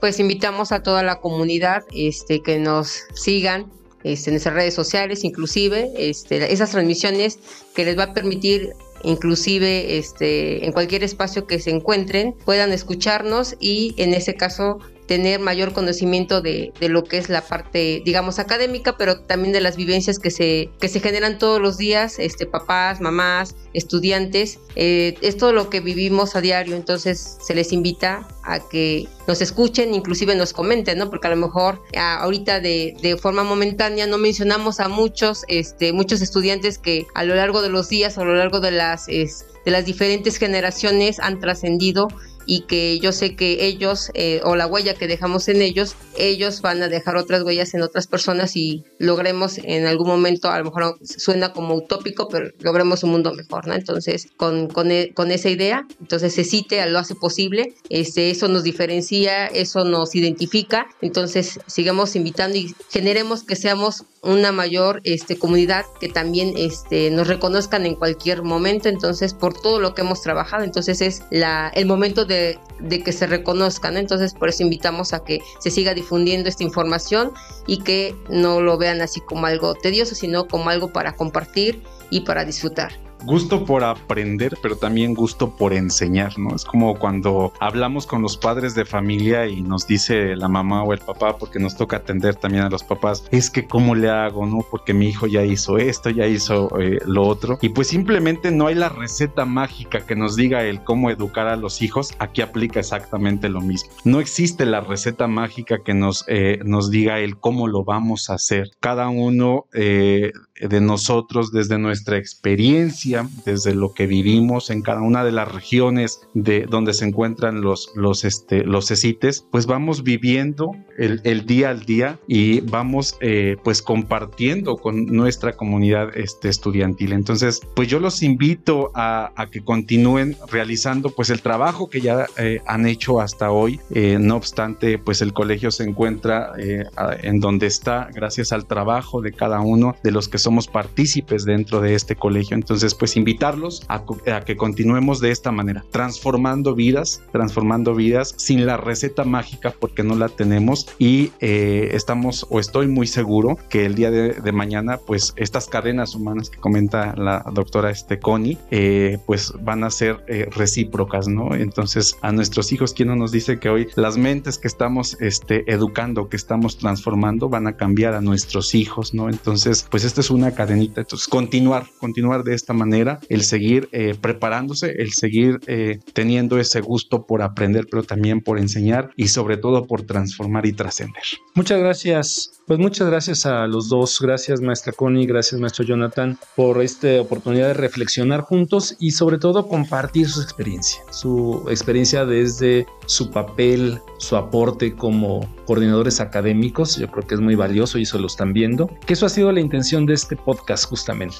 Pues 0.00 0.20
invitamos 0.20 0.70
a 0.72 0.82
toda 0.82 1.02
la 1.02 1.20
comunidad 1.20 1.84
este, 1.92 2.42
que 2.42 2.58
nos 2.58 3.04
sigan 3.14 3.72
este, 4.04 4.30
en 4.30 4.34
nuestras 4.34 4.54
redes 4.54 4.74
sociales, 4.74 5.24
inclusive 5.24 5.90
este, 5.96 6.52
esas 6.52 6.70
transmisiones 6.70 7.38
que 7.74 7.84
les 7.84 7.98
va 7.98 8.04
a 8.04 8.14
permitir 8.14 8.72
inclusive 9.04 9.96
este, 9.96 10.66
en 10.66 10.72
cualquier 10.72 11.04
espacio 11.04 11.46
que 11.46 11.60
se 11.60 11.70
encuentren, 11.70 12.34
puedan 12.44 12.72
escucharnos 12.72 13.56
y 13.60 13.94
en 13.96 14.12
ese 14.12 14.34
caso 14.34 14.80
tener 15.08 15.40
mayor 15.40 15.72
conocimiento 15.72 16.42
de, 16.42 16.72
de, 16.78 16.88
lo 16.90 17.02
que 17.02 17.16
es 17.16 17.30
la 17.30 17.40
parte, 17.40 18.02
digamos, 18.04 18.38
académica, 18.38 18.96
pero 18.98 19.20
también 19.20 19.52
de 19.54 19.62
las 19.62 19.74
vivencias 19.74 20.18
que 20.18 20.30
se, 20.30 20.68
que 20.80 20.88
se 20.88 21.00
generan 21.00 21.38
todos 21.38 21.60
los 21.60 21.78
días, 21.78 22.18
este, 22.18 22.44
papás, 22.44 23.00
mamás, 23.00 23.56
estudiantes, 23.72 24.60
eh, 24.76 25.16
es 25.22 25.38
todo 25.38 25.52
lo 25.52 25.70
que 25.70 25.80
vivimos 25.80 26.36
a 26.36 26.42
diario, 26.42 26.76
entonces 26.76 27.38
se 27.40 27.54
les 27.54 27.72
invita 27.72 28.28
a 28.44 28.60
que 28.68 29.08
nos 29.26 29.40
escuchen, 29.40 29.94
inclusive 29.94 30.34
nos 30.36 30.52
comenten, 30.52 30.98
¿no? 30.98 31.08
Porque 31.08 31.26
a 31.26 31.30
lo 31.30 31.36
mejor 31.36 31.82
ahorita 31.96 32.60
de, 32.60 32.94
de, 33.00 33.16
forma 33.16 33.44
momentánea 33.44 34.06
no 34.06 34.18
mencionamos 34.18 34.78
a 34.78 34.88
muchos, 34.88 35.44
este, 35.48 35.94
muchos 35.94 36.20
estudiantes 36.20 36.76
que 36.76 37.06
a 37.14 37.24
lo 37.24 37.34
largo 37.34 37.62
de 37.62 37.70
los 37.70 37.88
días, 37.88 38.18
a 38.18 38.24
lo 38.24 38.34
largo 38.34 38.60
de 38.60 38.72
las, 38.72 39.06
de 39.06 39.70
las 39.70 39.86
diferentes 39.86 40.36
generaciones 40.36 41.18
han 41.18 41.40
trascendido 41.40 42.08
y 42.50 42.62
que 42.62 42.98
yo 42.98 43.12
sé 43.12 43.36
que 43.36 43.66
ellos 43.66 44.10
eh, 44.14 44.40
o 44.42 44.56
la 44.56 44.66
huella 44.66 44.94
que 44.94 45.06
dejamos 45.06 45.48
en 45.48 45.60
ellos, 45.60 45.96
ellos 46.16 46.62
van 46.62 46.82
a 46.82 46.88
dejar 46.88 47.18
otras 47.18 47.42
huellas 47.42 47.74
en 47.74 47.82
otras 47.82 48.06
personas 48.06 48.56
y 48.56 48.84
logremos 48.98 49.58
en 49.58 49.86
algún 49.86 50.08
momento, 50.08 50.48
a 50.48 50.58
lo 50.58 50.64
mejor 50.64 50.98
suena 51.04 51.52
como 51.52 51.74
utópico, 51.74 52.26
pero 52.28 52.50
logremos 52.60 53.04
un 53.04 53.10
mundo 53.10 53.34
mejor, 53.34 53.66
¿no? 53.66 53.74
Entonces, 53.74 54.28
con, 54.38 54.68
con, 54.68 54.90
e, 54.90 55.12
con 55.12 55.30
esa 55.30 55.50
idea, 55.50 55.86
entonces 56.00 56.34
se 56.34 56.42
cite, 56.42 56.84
lo 56.86 56.98
hace 56.98 57.14
posible, 57.14 57.74
este, 57.90 58.30
eso 58.30 58.48
nos 58.48 58.62
diferencia, 58.62 59.46
eso 59.48 59.84
nos 59.84 60.14
identifica, 60.14 60.86
entonces 61.02 61.60
sigamos 61.66 62.16
invitando 62.16 62.56
y 62.56 62.74
generemos 62.88 63.42
que 63.42 63.56
seamos 63.56 64.04
una 64.22 64.52
mayor 64.52 65.00
este, 65.04 65.38
comunidad 65.38 65.84
que 66.00 66.08
también 66.08 66.54
este, 66.56 67.10
nos 67.10 67.28
reconozcan 67.28 67.84
en 67.84 67.94
cualquier 67.94 68.42
momento, 68.42 68.88
entonces 68.88 69.34
por 69.34 69.52
todo 69.60 69.80
lo 69.80 69.94
que 69.94 70.00
hemos 70.00 70.22
trabajado, 70.22 70.64
entonces 70.64 71.02
es 71.02 71.22
la, 71.30 71.70
el 71.74 71.84
momento 71.84 72.24
de, 72.24 72.37
de 72.80 73.02
que 73.02 73.12
se 73.12 73.26
reconozcan, 73.26 73.96
entonces 73.96 74.34
por 74.34 74.48
eso 74.48 74.62
invitamos 74.62 75.12
a 75.12 75.24
que 75.24 75.40
se 75.58 75.70
siga 75.70 75.94
difundiendo 75.94 76.48
esta 76.48 76.62
información 76.62 77.32
y 77.66 77.78
que 77.82 78.14
no 78.28 78.60
lo 78.60 78.78
vean 78.78 79.00
así 79.00 79.20
como 79.20 79.46
algo 79.46 79.74
tedioso, 79.74 80.14
sino 80.14 80.46
como 80.46 80.70
algo 80.70 80.92
para 80.92 81.12
compartir 81.14 81.82
y 82.10 82.20
para 82.20 82.44
disfrutar. 82.44 83.07
Gusto 83.24 83.64
por 83.64 83.84
aprender, 83.84 84.56
pero 84.62 84.76
también 84.76 85.14
gusto 85.14 85.56
por 85.56 85.72
enseñar, 85.72 86.38
¿no? 86.38 86.54
Es 86.54 86.64
como 86.64 86.98
cuando 86.98 87.52
hablamos 87.60 88.06
con 88.06 88.22
los 88.22 88.36
padres 88.36 88.74
de 88.74 88.84
familia 88.84 89.46
y 89.46 89.62
nos 89.62 89.86
dice 89.86 90.36
la 90.36 90.48
mamá 90.48 90.82
o 90.82 90.92
el 90.92 91.00
papá, 91.00 91.36
porque 91.38 91.58
nos 91.58 91.76
toca 91.76 91.98
atender 91.98 92.36
también 92.36 92.64
a 92.64 92.70
los 92.70 92.82
papás, 92.82 93.24
es 93.30 93.50
que 93.50 93.66
cómo 93.66 93.94
le 93.94 94.08
hago, 94.08 94.46
¿no? 94.46 94.64
Porque 94.70 94.94
mi 94.94 95.08
hijo 95.08 95.26
ya 95.26 95.44
hizo 95.44 95.78
esto, 95.78 96.10
ya 96.10 96.26
hizo 96.26 96.78
eh, 96.80 96.98
lo 97.06 97.26
otro. 97.26 97.58
Y 97.60 97.70
pues 97.70 97.88
simplemente 97.88 98.50
no 98.50 98.66
hay 98.66 98.74
la 98.74 98.88
receta 98.88 99.44
mágica 99.44 100.06
que 100.06 100.16
nos 100.16 100.36
diga 100.36 100.64
el 100.64 100.82
cómo 100.82 101.10
educar 101.10 101.48
a 101.48 101.56
los 101.56 101.82
hijos. 101.82 102.14
Aquí 102.18 102.42
aplica 102.42 102.80
exactamente 102.80 103.48
lo 103.48 103.60
mismo. 103.60 103.90
No 104.04 104.20
existe 104.20 104.66
la 104.66 104.80
receta 104.80 105.26
mágica 105.26 105.78
que 105.84 105.94
nos, 105.94 106.24
eh, 106.28 106.60
nos 106.64 106.90
diga 106.90 107.20
el 107.20 107.38
cómo 107.38 107.68
lo 107.68 107.84
vamos 107.84 108.30
a 108.30 108.34
hacer. 108.34 108.70
Cada 108.80 109.08
uno 109.08 109.66
eh, 109.72 110.32
de 110.60 110.80
nosotros 110.80 111.52
desde 111.52 111.78
nuestra 111.78 112.16
experiencia, 112.16 113.07
desde 113.44 113.74
lo 113.74 113.92
que 113.92 114.06
vivimos 114.06 114.70
en 114.70 114.82
cada 114.82 115.02
una 115.02 115.24
de 115.24 115.32
las 115.32 115.50
regiones 115.50 116.20
de 116.34 116.66
donde 116.66 116.94
se 116.94 117.06
encuentran 117.06 117.60
los, 117.60 117.90
los, 117.94 118.24
este, 118.24 118.64
los 118.64 118.88
CECITES, 118.88 119.46
pues 119.50 119.66
vamos 119.66 120.02
viviendo 120.02 120.72
el, 120.98 121.20
el 121.24 121.46
día 121.46 121.70
al 121.70 121.84
día 121.84 122.18
y 122.26 122.60
vamos 122.60 123.16
eh, 123.20 123.56
pues 123.64 123.82
compartiendo 123.82 124.76
con 124.76 125.06
nuestra 125.06 125.56
comunidad 125.56 126.16
este, 126.16 126.48
estudiantil. 126.48 127.12
Entonces, 127.12 127.60
pues 127.74 127.88
yo 127.88 128.00
los 128.00 128.22
invito 128.22 128.90
a, 128.94 129.32
a 129.36 129.46
que 129.50 129.62
continúen 129.62 130.36
realizando 130.50 131.10
pues 131.10 131.30
el 131.30 131.40
trabajo 131.40 131.88
que 131.88 132.00
ya 132.00 132.26
eh, 132.36 132.60
han 132.66 132.86
hecho 132.86 133.20
hasta 133.20 133.50
hoy. 133.50 133.80
Eh, 133.90 134.18
no 134.20 134.36
obstante, 134.36 134.98
pues 134.98 135.22
el 135.22 135.32
colegio 135.32 135.70
se 135.70 135.84
encuentra 135.84 136.52
en 136.58 137.40
donde 137.40 137.66
está 137.66 138.08
gracias 138.12 138.52
al 138.52 138.66
trabajo 138.66 139.20
de 139.20 139.32
cada 139.32 139.60
uno 139.60 139.96
de 140.02 140.10
los 140.10 140.28
que 140.28 140.38
somos 140.38 140.66
partícipes 140.66 141.44
dentro 141.44 141.80
de 141.80 141.94
este 141.94 142.16
colegio. 142.16 142.56
Entonces, 142.56 142.94
pues 142.98 143.16
invitarlos 143.16 143.84
a, 143.88 144.04
que 144.44 144.56
continuemos 144.56 145.20
de 145.20 145.30
esta 145.30 145.52
manera, 145.52 145.84
transformando 145.90 146.74
vidas, 146.74 147.22
transformando 147.32 147.94
vidas 147.94 148.34
sin 148.36 148.66
la 148.66 148.76
receta 148.76 149.24
mágica 149.24 149.74
porque 149.78 150.02
no 150.02 150.16
la 150.16 150.28
tenemos 150.28 150.88
y 150.98 151.32
eh, 151.40 151.90
estamos 151.92 152.46
o 152.50 152.60
estoy 152.60 152.88
muy 152.88 153.06
seguro 153.06 153.58
que 153.68 153.84
el 153.84 153.94
día 153.94 154.10
de, 154.10 154.52
mañana, 154.52 154.98
pues 154.98 155.34
estas 155.36 155.68
cadenas 155.68 156.14
humanas 156.14 156.48
que 156.48 156.58
comenta 156.58 157.14
la 157.16 157.44
doctora 157.52 157.90
este 157.90 158.18
Connie, 158.18 158.56
eh, 158.70 159.18
pues 159.26 159.52
van 159.60 159.84
a 159.84 159.90
ser 159.90 160.24
eh, 160.26 160.48
recíprocas, 160.50 161.28
¿no? 161.28 161.54
Entonces, 161.54 162.16
a 162.22 162.32
nuestros 162.32 162.72
hijos, 162.72 162.94
quien 162.94 163.08
no 163.08 163.16
nos 163.16 163.30
dice 163.30 163.60
que 163.60 163.68
hoy 163.68 163.88
las 163.94 164.16
mentes 164.16 164.56
que 164.56 164.68
estamos 164.68 165.18
este, 165.20 165.70
educando, 165.70 166.28
que 166.28 166.36
estamos 166.36 166.78
transformando, 166.78 167.50
van 167.50 167.66
a 167.66 167.76
cambiar 167.76 168.14
a 168.14 168.22
nuestros 168.22 168.74
hijos, 168.74 169.12
¿no? 169.12 169.28
Entonces, 169.28 169.86
pues 169.90 170.04
este 170.04 170.22
es 170.22 170.30
un 170.30 170.38
una 170.38 170.52
cadenita. 170.52 171.00
Entonces, 171.02 171.28
continuar, 171.28 171.86
continuar 171.98 172.44
de 172.44 172.54
esta 172.54 172.72
el 172.92 173.42
seguir 173.42 173.88
eh, 173.92 174.14
preparándose, 174.20 174.90
el 174.98 175.12
seguir 175.12 175.60
eh, 175.66 175.98
teniendo 176.12 176.58
ese 176.58 176.80
gusto 176.80 177.26
por 177.26 177.42
aprender, 177.42 177.86
pero 177.90 178.02
también 178.02 178.40
por 178.40 178.58
enseñar 178.58 179.10
y 179.16 179.28
sobre 179.28 179.56
todo 179.56 179.86
por 179.86 180.02
transformar 180.02 180.66
y 180.66 180.72
trascender. 180.72 181.22
Muchas 181.54 181.78
gracias. 181.80 182.52
Pues 182.66 182.78
muchas 182.78 183.08
gracias 183.08 183.46
a 183.46 183.66
los 183.66 183.88
dos. 183.88 184.20
Gracias, 184.20 184.60
maestra 184.60 184.92
Connie. 184.92 185.26
Gracias, 185.26 185.58
maestro 185.58 185.84
Jonathan, 185.84 186.38
por 186.54 186.82
esta 186.82 187.20
oportunidad 187.20 187.68
de 187.68 187.74
reflexionar 187.74 188.42
juntos 188.42 188.94
y 188.98 189.12
sobre 189.12 189.38
todo 189.38 189.68
compartir 189.68 190.28
su 190.28 190.42
experiencia. 190.42 191.00
Su 191.10 191.64
experiencia 191.70 192.26
desde 192.26 192.86
su 193.06 193.30
papel, 193.30 194.00
su 194.18 194.36
aporte 194.36 194.94
como 194.94 195.48
coordinadores 195.66 196.20
académicos. 196.20 196.96
Yo 196.96 197.10
creo 197.10 197.26
que 197.26 197.34
es 197.34 197.40
muy 197.40 197.54
valioso 197.54 197.98
y 197.98 198.02
eso 198.02 198.18
lo 198.18 198.26
están 198.26 198.52
viendo. 198.52 198.88
Que 199.06 199.14
eso 199.14 199.26
ha 199.26 199.28
sido 199.30 199.50
la 199.50 199.60
intención 199.60 200.06
de 200.06 200.14
este 200.14 200.36
podcast 200.36 200.84
justamente. 200.84 201.36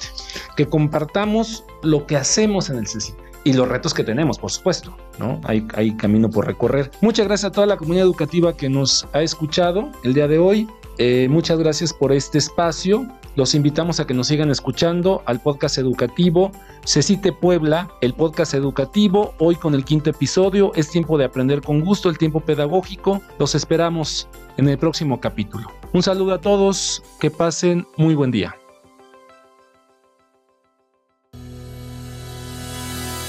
Que 0.57 0.65
compartamos 0.65 1.63
lo 1.83 2.05
que 2.05 2.17
hacemos 2.17 2.69
en 2.69 2.77
el 2.77 2.87
CECIT 2.87 3.15
y 3.43 3.53
los 3.53 3.67
retos 3.67 3.93
que 3.93 4.03
tenemos, 4.03 4.37
por 4.37 4.51
supuesto, 4.51 4.95
¿no? 5.17 5.39
Hay, 5.45 5.65
hay 5.75 5.95
camino 5.95 6.29
por 6.29 6.45
recorrer. 6.45 6.91
Muchas 7.01 7.27
gracias 7.27 7.51
a 7.51 7.53
toda 7.53 7.67
la 7.67 7.77
comunidad 7.77 8.05
educativa 8.05 8.55
que 8.55 8.69
nos 8.69 9.07
ha 9.13 9.21
escuchado 9.21 9.91
el 10.03 10.13
día 10.13 10.27
de 10.27 10.39
hoy. 10.39 10.67
Eh, 11.01 11.29
muchas 11.29 11.57
gracias 11.57 11.93
por 11.93 12.11
este 12.11 12.37
espacio. 12.37 13.07
Los 13.37 13.55
invitamos 13.55 14.01
a 14.01 14.05
que 14.05 14.13
nos 14.13 14.27
sigan 14.27 14.51
escuchando 14.51 15.23
al 15.25 15.39
podcast 15.39 15.77
educativo 15.77 16.51
Cecite 16.85 17.31
Puebla, 17.31 17.89
el 18.01 18.13
podcast 18.13 18.53
educativo, 18.53 19.33
hoy 19.39 19.55
con 19.55 19.75
el 19.75 19.85
quinto 19.85 20.09
episodio. 20.09 20.73
Es 20.75 20.89
tiempo 20.89 21.17
de 21.17 21.23
aprender 21.23 21.61
con 21.61 21.79
gusto, 21.79 22.09
el 22.09 22.17
tiempo 22.17 22.41
pedagógico. 22.41 23.21
Los 23.39 23.55
esperamos 23.55 24.27
en 24.57 24.67
el 24.67 24.77
próximo 24.77 25.21
capítulo. 25.21 25.71
Un 25.93 26.03
saludo 26.03 26.33
a 26.33 26.41
todos, 26.41 27.01
que 27.21 27.31
pasen 27.31 27.87
muy 27.95 28.13
buen 28.13 28.31
día. 28.31 28.55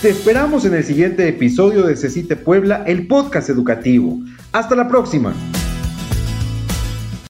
Te 0.02 0.08
esperamos 0.10 0.64
en 0.64 0.74
el 0.74 0.82
siguiente 0.82 1.28
episodio 1.28 1.84
de 1.84 1.96
Cecite 1.96 2.34
Puebla, 2.34 2.82
el 2.86 3.06
podcast 3.06 3.48
educativo. 3.48 4.18
Hasta 4.50 4.74
la 4.74 4.88
próxima. 4.88 5.32